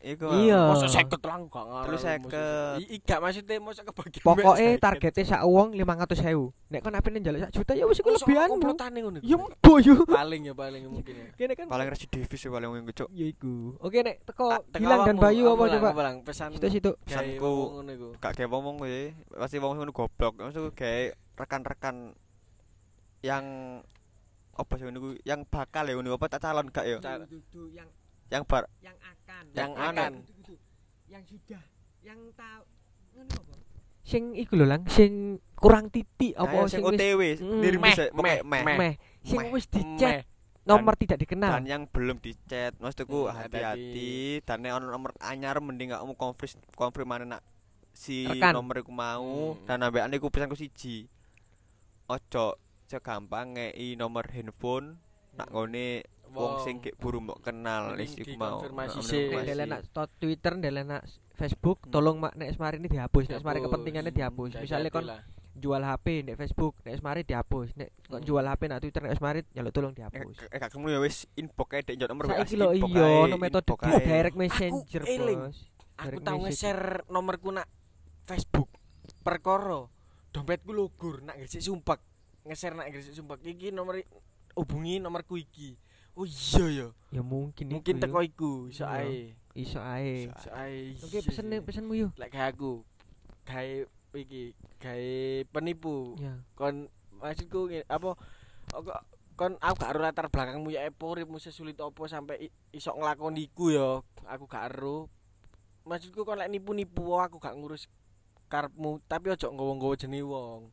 [0.00, 0.26] iku.
[0.32, 0.60] Iya.
[0.68, 1.86] Masa seket lang gak ngarep.
[1.86, 2.76] Terus seket.
[2.78, 4.18] I- i- gak maksudnya masa kebagi.
[4.20, 6.52] Pokoknya targetnya sak uang 500.000.
[6.66, 8.48] Nek kon apene njaluk sak juta ya wis iku lebihan.
[8.48, 9.18] Komplotane ngono.
[9.22, 10.02] Ya mbo yo.
[10.04, 11.26] paling ya paling mungkin ya.
[11.34, 13.08] Kene kan Paling residivis sih paling ngono, Cuk.
[13.12, 13.78] ya iku.
[13.78, 15.90] Oke nek teko Gilang dan Bayu apa lah, coba?
[16.22, 17.44] pesan gawe Pesanku.
[17.46, 18.08] wong ngono iku.
[18.18, 18.98] Gak kayak ngomong kowe,
[19.36, 20.34] pasti wong ngono goblok.
[20.36, 22.16] Maksudku kayak rekan-rekan
[23.20, 23.44] yang
[24.56, 25.10] apa sih ngono ku?
[25.22, 26.96] yang bakal ya ngono apa tak calon gak ya?
[26.98, 27.88] Yang
[28.28, 29.44] Yang bar yang akan.
[29.52, 30.12] Yang akan.
[31.06, 31.62] yang sudah.
[32.00, 32.62] Yang tahu.
[33.14, 33.54] Ngono apa?
[34.02, 34.82] Sing iku lho lang.
[34.86, 35.12] Sing
[35.54, 37.60] kurang titik apa sing OTW, Mm.
[37.60, 40.28] diri Meh, bisa meh, meh, sing wis dicet
[40.62, 44.42] nomor tidak dan dikenal yang belum dichat maksudku Hmm, hati-hati.
[44.42, 47.38] dan nek ono nomor anyar mending gak mau konfirm konfirmane nak
[47.90, 48.50] si Rekan.
[48.52, 49.54] nomor iku mau.
[49.54, 49.62] Hmm.
[49.64, 51.06] dan ambekan iku pesanku siji.
[52.06, 54.98] Ojo segampang ngei nomor handphone
[55.34, 58.68] nak ngone wong sing gek buru mbok kenal wis iku mau sih.
[58.68, 59.44] Konfirmasi.
[59.44, 59.80] ndelok nak
[60.16, 61.92] Twitter, ndelok nak Facebook, Hmm.
[61.92, 64.56] tolong mak nek semari ini dihapus, nek semari kepentingannya dihapus.
[64.56, 65.04] Misalnya kon
[65.54, 67.68] jual HP nek Facebook, nek wis mari dihapus.
[67.74, 68.24] Nek kok Hmm.
[68.24, 70.36] jual HP nek Twitter nek wis mari nyaluk tolong Eh, dihapus.
[70.42, 73.36] eh, gak ketemu ya wis inbox ae dek njot nomor WA, Saiki lho iya ono
[73.36, 75.02] metode direct messenger.
[75.04, 75.58] Bos.
[75.96, 77.68] Aku tau nge-share nomorku nak
[78.22, 78.68] Facebook.
[79.22, 79.88] Perkara
[80.28, 82.00] dompetku lugur nak Gresik Sumpek.
[82.44, 83.96] Nge-share nak Gresik Sumpek iki nomor
[84.52, 85.76] hubungi nomorku iki.
[86.16, 86.88] Oh iya ya.
[87.12, 88.28] Ya mungkin Mungkin iku teko yo.
[88.28, 89.36] iku iso ae.
[89.52, 90.32] iso ae.
[90.32, 90.96] Iso ae.
[91.04, 92.08] Oke, pesen pesenmu yo.
[92.16, 92.80] Lek kayak aku
[93.44, 93.84] gawe
[94.16, 95.12] iki gawe
[95.52, 96.16] penipu.
[96.16, 96.40] Ya.
[96.56, 96.88] Kon
[97.20, 98.16] maksudku apa
[98.72, 99.00] kok
[99.36, 104.00] kon aku gak latar belakangmu ya epo uripmu sesulit apa sampai iso nglakoni iku ya.
[104.24, 105.12] Aku gak ero.
[105.84, 107.92] Maksudku kon lek nipu-nipu aku gak ngurus
[108.46, 110.70] karepmu, tapi ojo nggawa-nggawa jenenge wong.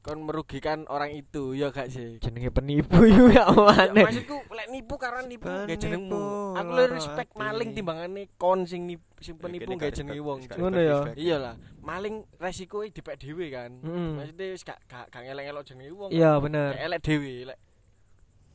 [0.00, 2.16] Kon merugikan orang itu, ya gak sih?
[2.24, 3.44] Jenenge penipu yo ya
[3.92, 6.56] maksudku lek nipu karena nipu gak jenengmu.
[6.56, 8.88] Aku lebih respect maling timbangane kon sing
[9.20, 10.40] sing penipu gak gak jenenge wong.
[10.48, 11.04] gak Ngono ya.
[11.04, 11.16] respect.
[11.20, 13.76] Iya lah, maling resiko dipek dhewe kan.
[14.16, 16.10] Maksudnya wis gak gak gak ngelek-ngelok jenenge wong.
[16.16, 16.70] Iya bener.
[16.80, 17.58] Elek dhewe lek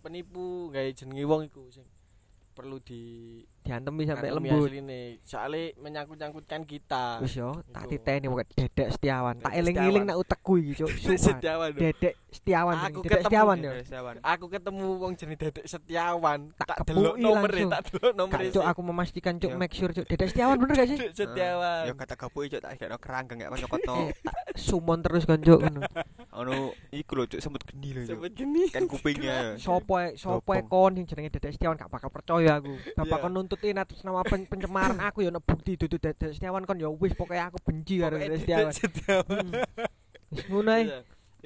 [0.02, 1.86] penipu gawe jenenge wong iku sing
[2.56, 3.04] perlu di
[3.66, 4.70] Diantemi sampai lembut.
[4.70, 5.20] asline.
[5.26, 7.20] Soale menyangkut-nyangkutkan kita.
[7.20, 9.36] Wis yo, tak titeni pokoke Dedek Setiawan.
[9.44, 10.90] Tak eling-eling nak utekku iki, Cuk.
[11.28, 11.76] Setiawan.
[11.76, 12.76] Dedek Setiawan.
[12.78, 13.00] Aku.
[13.00, 13.64] Dedek ketemu Setiawan dia.
[13.64, 13.72] yo.
[13.72, 14.16] Dedek Setiawan.
[14.22, 16.40] Aku ketemu wong jenenge Dedek Setiawan.
[16.56, 18.46] Tak Tak delok nomere, tak delok nomere.
[18.50, 19.58] Cuk, aku memastikan Cuk, Yo.
[19.58, 20.06] make sure Cuk.
[20.06, 20.98] Dedek Setiawan bener gak sih?
[20.98, 21.84] Dedek Setiawan.
[21.86, 23.96] Ya kata kapui cok tak kena keranggeng gak nyokotno.
[24.02, 25.82] Eh, tak sumon terus kan Cuk ngono.
[26.36, 26.54] Ono
[26.90, 28.02] iku lho cok semut geni lho.
[28.04, 28.12] Cuk.
[28.12, 28.64] Sebut gini.
[28.68, 29.56] Kan kupingnya.
[29.56, 30.68] Sopo ae- sopo Bopong.
[30.68, 32.76] kon sing jenenge Dedek Setiawan gak bakal percaya aku.
[32.94, 36.76] Bapak kon nuntutin atas nama pen- pencemaran aku ya ono bukti dudu Dedek Setiawan kon
[36.76, 38.72] ya wis pokoke aku benci karo Dedek Setiawan.
[38.72, 39.46] Setiawan.
[39.46, 39.64] Hmm.
[40.30, 40.84] Wis ngono ae.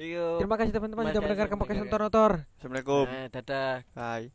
[0.00, 0.40] Iyo.
[0.40, 2.00] Terima kasih teman-teman sudah mendengarkan podcast Motor
[2.56, 3.04] Assalamualaikum.
[3.04, 3.84] Nah, dadah.
[3.92, 4.32] Bye.